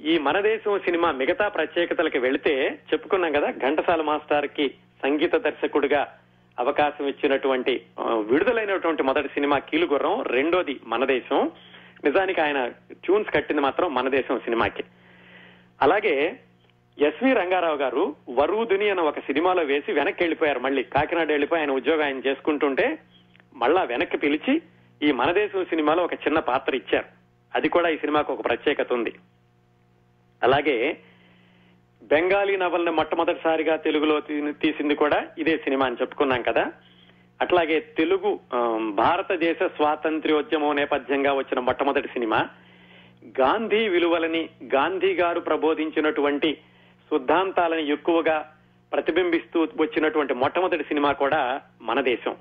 ఈ 0.00 0.18
మన 0.18 0.40
దేశం 0.40 0.78
సినిమా 0.78 1.12
మిగతా 1.12 1.48
ప్రత్యేకతలకు 1.48 2.18
వెళితే 2.18 2.78
చెప్పుకున్నాం 2.92 3.32
కదా 3.32 3.50
ఘంటసాల 3.50 4.02
మాస్టర్కి 4.02 4.74
సంగీత 5.02 5.34
దర్శకుడిగా 5.36 6.14
అవకాశం 6.58 7.06
ఇచ్చినటువంటి 7.06 7.80
విడుదలైనటువంటి 8.00 9.02
మొదటి 9.02 9.28
సినిమా 9.28 9.58
కీలుగుర్రం 9.58 10.22
రెండోది 10.22 10.80
మన 10.84 11.04
దేశం. 11.04 11.50
నిజానికి 12.04 12.40
ఆయన 12.40 12.68
ట్యూన్స్ 12.92 13.30
కట్టింది 13.30 13.62
మాత్రం 13.62 13.94
మన 13.94 14.08
దేశం 14.08 14.38
సినిమాకి. 14.38 14.84
అలాగే 15.82 16.38
ఎస్వి 16.98 17.32
రంగారావు 17.32 17.76
గారు 17.76 18.16
వరుదుని 18.30 18.90
అని 18.90 19.00
ఒక 19.00 19.18
సినిమాలో 19.18 19.62
వేసి 19.62 19.92
వెనక్కి 19.92 20.22
వెళ్ళిపోయారు 20.22 20.58
మళ్ళీ. 20.58 20.82
కాకినాడ 20.82 21.28
వెళ్ళిపోయి 21.28 21.60
ఆయన 21.60 21.70
ఉద్యోగం 21.70 22.04
ఆయన 22.04 22.18
చేసుకుంటుంటే 22.26 22.98
మళ్ళా 23.62 23.82
వెనక్కి 23.82 24.16
పిలిచి 24.16 24.62
ఈ 25.02 25.12
మనదేశం 25.12 25.64
సినిమాలో 25.64 26.04
ఒక 26.04 26.14
చిన్న 26.14 26.38
పాత్ర 26.38 26.76
ఇచ్చారు. 26.76 27.06
అది 27.54 27.68
కూడా 27.68 27.88
ఈ 27.88 27.96
సినిమాకు 27.96 28.32
ఒక 28.32 28.44
ప్రత్యేకత 28.44 28.92
ఉంది. 28.92 29.12
అలాగే 30.42 30.98
బెంగాలీ 32.02 32.56
నవల్ని 32.56 32.90
మొట్టమొదటిసారిగా 32.90 33.76
తెలుగులో 33.76 34.20
తీ- 34.20 34.52
తీసింది 34.52 34.94
కూడా 34.94 35.26
ఇదే 35.38 35.56
సినిమా 35.56 35.86
అని 35.86 35.96
చెప్పుకున్నాం 36.00 36.42
కదా. 36.42 36.72
అట్లాగే 37.40 37.80
తెలుగు 37.80 38.40
భారతదేశ 38.90 39.64
స్వాతంత్ర్యోద్యమం 39.64 40.76
నేపథ్యంగా 40.76 41.32
వచ్చిన 41.32 41.60
మొట్టమొదటి 41.60 42.08
సినిమా 42.08 42.48
గాంధీ 43.40 43.88
విలువలని 43.88 44.48
గాంధీ 44.74 45.12
గారు 45.14 45.40
ప్రబోధించినటువంటి 45.40 46.54
సిద్ధాంతాలను 47.12 47.80
ఎక్కువగా 47.80 48.52
ప్రతిబింబిస్తూ 48.92 49.68
వచ్చినటువంటి 49.76 50.34
మొట్టమొదటి 50.34 50.82
సినిమా 50.84 51.12
కూడా 51.12 51.60
మన 51.82 52.00
దేశం. 52.00 52.36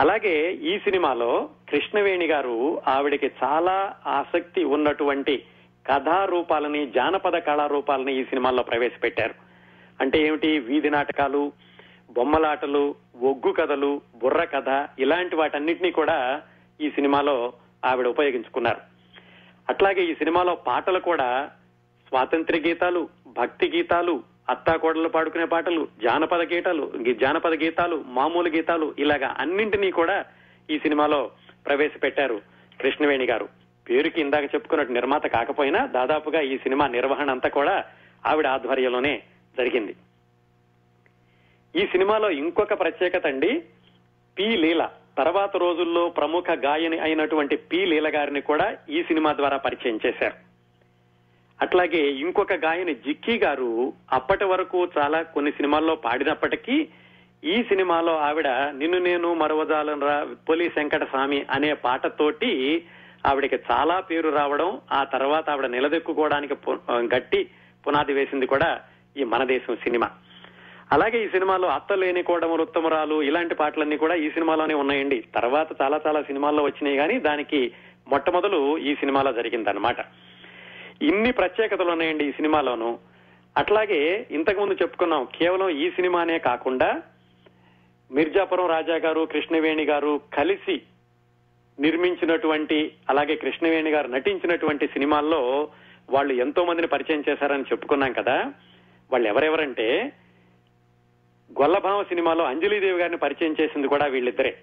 అలాగే 0.00 0.52
ఈ 0.52 0.78
సినిమాలో 0.78 1.48
కృష్ణవేణి 1.70 2.26
గారు 2.26 2.82
ఆవిడకి 2.88 3.30
చాలా 3.44 3.96
ఆసక్తి 4.06 4.64
ఉన్నటువంటి 4.64 5.44
కథారూపాలని 5.86 6.90
జానపద 6.90 7.38
కళారూపాలని 7.38 8.20
ఈ 8.20 8.24
సినిమాల్లో 8.24 8.62
ప్రవేశపెట్టారు. 8.62 9.34
అంటే 10.00 10.26
ఏమిటి? 10.26 10.58
వీధి 10.58 10.90
నాటకాలు 10.90 11.52
బొమ్మలాటలు 12.10 12.94
ఒగ్గు 13.22 13.52
కథలు 13.52 14.00
బుర్ర 14.14 14.44
కథ 14.44 14.88
ఇలాంటి 14.98 15.36
వాటన్నిటినీ 15.36 15.90
కూడా 15.90 16.42
ఈ 16.80 16.90
సినిమాలో 16.90 17.52
ఆవిడ 17.84 18.06
ఉపయోగించుకున్నారు. 18.06 18.80
అట్లాగే 19.68 20.04
ఈ 20.04 20.14
సినిమాలో 20.14 20.54
పాటలు 20.54 20.98
కూడా 20.98 21.50
స్వాతంత్ర్య 22.08 22.60
గీతాలు 22.60 23.08
భక్తి 23.26 23.72
గీతాలు 23.76 24.22
అత్తాకోడలు 24.50 25.08
పాడుకునే 25.08 25.44
పాటలు 25.44 25.88
జానపద 26.02 26.52
గీతాలు 26.52 26.92
జానపద 27.20 27.54
గీతాలు 27.54 28.04
మామూలు 28.06 28.48
గీతాలు 28.48 28.94
ఇలాగా 28.98 29.36
అన్నింటినీ 29.38 29.90
కూడా 29.90 30.24
ఈ 30.70 30.78
సినిమాలో 30.78 31.30
ప్రవేశపెట్టారు 31.66 32.40
కృష్ణవేణి 32.80 33.24
గారు. 33.24 33.48
పేరుకి 33.90 34.20
ఇందాక 34.20 34.44
చెప్పుకున్నట్టు 34.44 34.92
నిర్మాత 34.92 35.26
కాకపోయినా 35.26 35.86
దాదాపుగా 35.86 36.40
ఈ 36.40 36.58
సినిమా 36.58 36.86
నిర్వహణ 36.86 37.30
అంతా 37.30 37.48
కూడా 37.48 37.84
ఆవిడ 38.26 38.46
ఆధ్వర్యంలోనే 38.46 39.22
జరిగింది. 39.56 39.96
ఈ 41.76 41.86
సినిమాలో 41.86 42.30
ఇంకొక 42.30 42.80
ప్రత్యేకత 42.80 43.26
అండి 43.26 43.62
పి 44.38 44.56
లీల. 44.56 44.88
తర్వాత 45.18 45.56
రోజుల్లో 45.56 46.08
ప్రముఖ 46.08 46.44
గాయని 46.50 46.98
అయినటువంటి 46.98 47.56
పి 47.56 47.86
లీల 47.86 48.16
గారిని 48.16 48.40
కూడా 48.40 48.76
ఈ 48.90 49.02
సినిమా 49.02 49.32
ద్వారా 49.32 49.56
పరిచయం 49.56 50.00
చేశారు. 50.06 50.49
అట్లాగే 51.60 52.10
ఇంకొక 52.20 52.52
గాయని 52.64 52.94
జిక్కీ 52.96 53.38
గారు 53.38 53.70
అప్పటి 54.12 54.44
వరకు 54.44 54.88
చాలా 54.98 55.22
కొన్ని 55.22 55.50
సినిమాల్లో 55.50 55.94
పాడినప్పటికీ 55.96 56.76
ఈ 57.44 57.62
సినిమాలో 57.62 58.18
ఆవిడ 58.18 58.48
నిన్ను 58.72 58.98
నేను 58.98 59.34
మరవజాలనరా 59.34 60.16
పొలి 60.48 60.70
శంకట 60.70 61.04
స్వామి 61.04 61.46
అనే 61.50 61.72
పాటతోటి 61.74 62.50
ఆవిడకి 63.26 63.56
చాలా 63.70 64.00
పేరు 64.00 64.28
రావడం 64.28 64.80
ఆ 64.92 65.04
తర్వాత 65.04 65.50
ఆవిడ 65.50 65.66
నిలదొక్కుకోవడానికి 65.66 66.54
పు- 66.54 66.80
గట్టి 67.14 67.40
పునాది 67.86 68.12
వేసింది 68.12 68.46
కూడా 68.46 68.70
ఈ 69.16 69.24
మన 69.24 69.44
దేశం 69.44 69.76
సినిమా. 69.76 70.08
అలాగే 70.92 71.24
ఈ 71.24 71.28
సినిమాలో 71.28 71.68
అత్తలేని 71.68 72.22
కోడములు 72.22 72.62
ఉత్తమరాలు 72.62 73.22
ఇలాంటి 73.22 73.54
పాటలన్నీ 73.54 73.96
కూడా 73.96 74.14
ఈ 74.14 74.30
సినిమాలోనే 74.30 74.74
ఉన్నాయండి. 74.74 75.24
తర్వాత 75.34 75.82
చాలా 75.82 76.00
చాలా 76.06 76.22
సినిమాల్లో 76.22 76.62
వచ్చినాయి 76.62 76.96
కానీ 76.96 77.18
దానికి 77.20 77.60
మొట్టమొదలు 78.08 78.78
ఈ 78.78 78.94
సినిమాలో 78.94 79.32
జరిగిందనమాట 79.32 80.00
ఇన్ని 81.02 81.32
ప్రత్యేకతలు 81.32 81.90
ఉన్నాయండి 81.90 82.28
ఈ 82.28 82.32
సినిమాలోను. 82.32 82.98
అట్లాగే 83.56 84.26
ఇంతకుముందు 84.30 84.72
చెప్పుకున్నాం 84.72 85.28
కేవలం 85.38 85.68
ఈ 85.68 85.90
సినిమానే 85.90 86.38
కాకుండా 86.38 87.02
మిర్జాపురం 88.10 88.66
రాజా 88.66 88.96
గారు 88.96 89.28
కృష్ణవేణి 89.32 89.84
గారు 89.84 90.20
కలిసి 90.34 90.82
నిర్మించినటువంటి 91.80 92.92
అలాగే 93.10 93.34
కృష్ణవేణి 93.36 93.90
గారు 93.90 94.08
నటించినటువంటి 94.08 94.86
సినిమాల్లో 94.86 95.68
వాళ్ళు 96.10 96.34
ఎంతో 96.34 96.64
మందిని 96.64 96.86
పరిచయం 96.86 97.24
చేశారని 97.28 97.62
చెప్పుకున్నాం 97.62 98.12
కదా. 98.12 98.52
వాళ్ళు 99.12 99.28
ఎవరెవరంటే 99.28 100.12
గొల్లభామ 101.60 102.02
సినిమాలో 102.02 102.44
అంజలీదేవి 102.44 102.98
గారిని 102.98 103.18
పరిచయం 103.18 103.56
చేసింది 103.60 103.88
కూడా 103.88 104.06
వీళ్ళిద్దరే. 104.06 104.56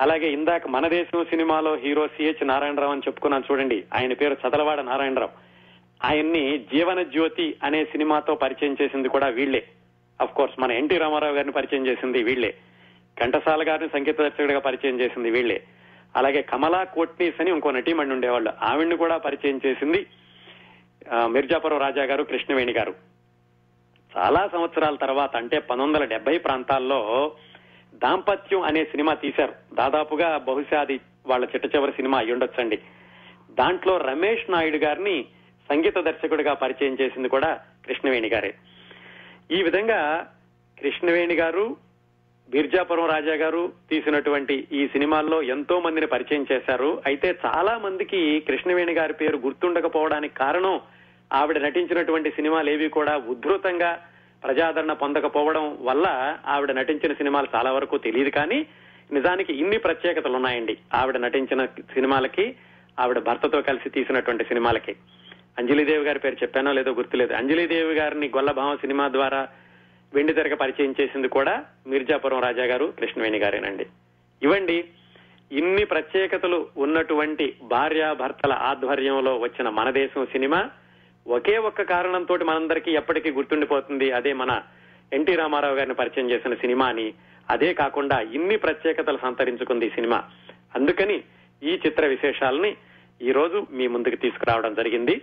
అలాగే 0.00 0.32
ఇందాక 0.32 0.66
మన 0.66 0.88
దేశం 0.88 1.24
సినిమాలో 1.24 1.74
హీరో 1.74 2.08
సిహెచ్ 2.08 2.46
నారాయణరావు 2.46 2.92
అని 2.92 3.02
చెప్పుకున్నాను 3.06 3.44
చూడండి 3.52 3.84
ఆయన 3.94 4.12
పేరు 4.12 4.36
చదలవాడ 4.48 4.80
నారాయణరావు. 4.80 5.49
ఆయన్ని 6.04 6.58
జీవన 6.58 7.02
జ్యోతి 7.02 7.56
అనే 7.62 7.84
సినిమాతో 7.84 8.34
పరిచయం 8.34 8.76
చేసింది 8.82 9.08
కూడా 9.08 9.26
వీళ్ళే. 9.26 9.66
అఫ్ 10.20 10.34
కోర్స్ 10.34 10.60
మన 10.60 10.72
ఎన్టీ 10.72 10.98
రామారావు 10.98 11.34
గారిని 11.34 11.52
పరిచయం 11.52 11.86
చేసింది 11.86 12.22
వీళ్ళే. 12.22 12.54
ఘంటసాల 13.24 13.68
గారిని 13.68 13.88
సంగీత 13.88 14.18
దర్శకుడిగా 14.18 14.58
పరిచయం 14.58 15.00
చేసింది 15.00 15.30
వీళ్ళే. 15.30 15.64
అలాగే 16.16 16.42
కమలా 16.42 16.84
కోట్నీస్ 16.84 17.40
అని 17.40 17.50
ఇంకో 17.50 17.70
నటీమణి 17.70 18.12
ఉండేవాళ్ళు. 18.12 18.52
ఆవిడ్ని 18.62 18.96
కూడా 18.96 19.16
పరిచయం 19.16 19.60
చేసింది 19.66 20.06
మిర్జాపురం 21.26 21.78
రాజా 21.78 22.04
గారు 22.04 22.22
కృష్ణవేణి 22.22 22.72
గారు. 22.72 22.94
చాలా 24.18 24.48
సంవత్సరాల 24.52 24.94
తర్వాత 24.94 25.36
అంటే 25.36 25.58
పంతొమ్మిది 25.58 26.14
వందల 26.14 26.36
ప్రాంతాల్లో 26.36 27.32
దాంపత్యం 27.94 28.62
అనే 28.62 28.84
సినిమా 28.84 29.14
తీశారు. 29.14 29.52
దాదాపుగా 29.74 30.38
బహుశా 30.38 30.80
అది 30.80 31.00
వాళ్ళ 31.26 31.44
చిట్ట 31.44 31.76
చివరి 31.76 31.92
సినిమా 31.92 32.18
అయ్యుండొచ్చండి. 32.18 32.78
దాంట్లో 33.50 33.96
రమేష్ 33.96 34.50
నాయుడు 34.50 34.76
గారిని 34.76 35.24
సంగీత 35.70 35.98
దర్శకుడిగా 35.98 36.52
పరిచయం 36.54 36.96
చేసింది 37.00 37.28
కూడా 37.28 37.60
కృష్ణవేణి 37.86 38.28
గారే. 38.28 38.54
ఈ 39.56 39.62
విధంగా 39.62 40.00
కృష్ణవేణి 40.78 41.34
గారు 41.34 41.76
బిర్జాపురం 42.50 43.06
రాజా 43.06 43.34
గారు 43.34 43.72
తీసినటువంటి 43.90 44.54
ఈ 44.72 44.88
సినిమాల్లో 44.88 45.42
ఎంతో 45.42 45.80
మందిని 45.80 46.06
పరిచయం 46.06 46.46
చేశారు. 46.52 47.02
అయితే 47.06 47.28
చాలా 47.44 47.78
మందికి 47.78 48.40
కృష్ణవేణి 48.40 48.92
గారి 48.92 49.12
పేరు 49.12 49.36
గుర్తుండకపోవడానికి 49.36 50.34
కారణం 50.34 50.80
ఆవిడ 51.32 51.58
నటించినటువంటి 51.58 52.30
సినిమాలు 52.30 52.70
ఏవి 52.70 52.88
కూడా 52.88 53.16
ఉద్ధృతంగా 53.16 53.90
ప్రజాదరణ 54.44 54.92
పొందకపోవడం 54.92 55.78
వల్ల 55.80 56.36
ఆవిడ 56.46 56.70
నటించిన 56.72 57.12
సినిమాలు 57.12 57.48
చాలా 57.54 57.72
వరకు 57.72 57.98
తెలియదు 57.98 58.30
కానీ 58.30 58.66
నిజానికి 59.12 59.52
ఇన్ని 59.52 59.78
ప్రత్యేకతలు 59.78 60.36
ఉన్నాయండి 60.36 60.78
ఆవిడ 60.94 61.16
నటించిన 61.16 61.64
సినిమాలకి 61.94 62.56
ఆవిడ 63.00 63.18
భర్తతో 63.18 63.62
కలిసి 63.62 63.88
తీసినటువంటి 63.90 64.44
సినిమాలకి. 64.44 64.94
అంజలిదేవి 65.58 66.04
గారి 66.04 66.18
పేరు 66.18 66.34
చెప్పానో 66.34 66.72
లేదో 66.72 66.90
గుర్తులేదు. 66.90 67.34
అంజలిదేవి 67.34 67.94
గారిని 67.94 68.28
గొల్లభామ 68.28 68.74
సినిమా 68.74 69.08
ద్వారా 69.08 69.48
వెండి 70.14 70.32
తెరక 70.32 70.54
పరిచయం 70.54 70.94
చేసింది 71.00 71.28
కూడా 71.28 71.64
మిర్జాపురం 71.86 72.40
రాజా 72.40 72.64
గారు 72.64 72.94
కృష్ణవేణి 72.98 73.38
గారేనండి. 73.38 73.86
ఇవండి 74.42 74.84
ఇన్ని 75.52 75.84
ప్రత్యేకతలు 75.84 76.68
ఉన్నటువంటి 76.76 77.56
భార్యాభర్తల 77.62 78.52
ఆధ్వర్యంలో 78.52 79.38
వచ్చిన 79.38 79.68
మన 79.68 79.90
దేశం 79.90 80.26
సినిమా. 80.26 80.70
ఒకే 81.26 81.58
ఒక్క 81.58 81.82
కారణంతో 81.82 82.36
మనందరికీ 82.36 82.90
ఎప్పటికీ 82.90 83.30
గుర్తుండిపోతుంది 83.30 84.12
అదే 84.12 84.32
మన 84.32 84.62
ఎన్టీ 85.12 85.34
రామారావు 85.34 85.74
గారిని 85.74 85.94
పరిచయం 85.94 86.30
చేసిన 86.30 86.54
సినిమా 86.54 86.86
అని. 86.86 87.14
అదే 87.50 87.74
కాకుండా 87.74 88.20
ఇన్ని 88.20 88.56
ప్రత్యేకతలు 88.56 89.18
సంతరించుకుంది 89.22 89.86
ఈ 89.86 89.90
సినిమా. 89.90 90.24
అందుకని 90.74 91.22
ఈ 91.62 91.80
చిత్ర 91.86 92.06
విశేషాలని 92.06 92.76
ఈ 93.22 93.32
రోజు 93.32 93.66
మీ 93.70 93.86
ముందుకు 93.86 94.14
తీసుకురావడం 94.14 94.74
జరిగింది. 94.74 95.20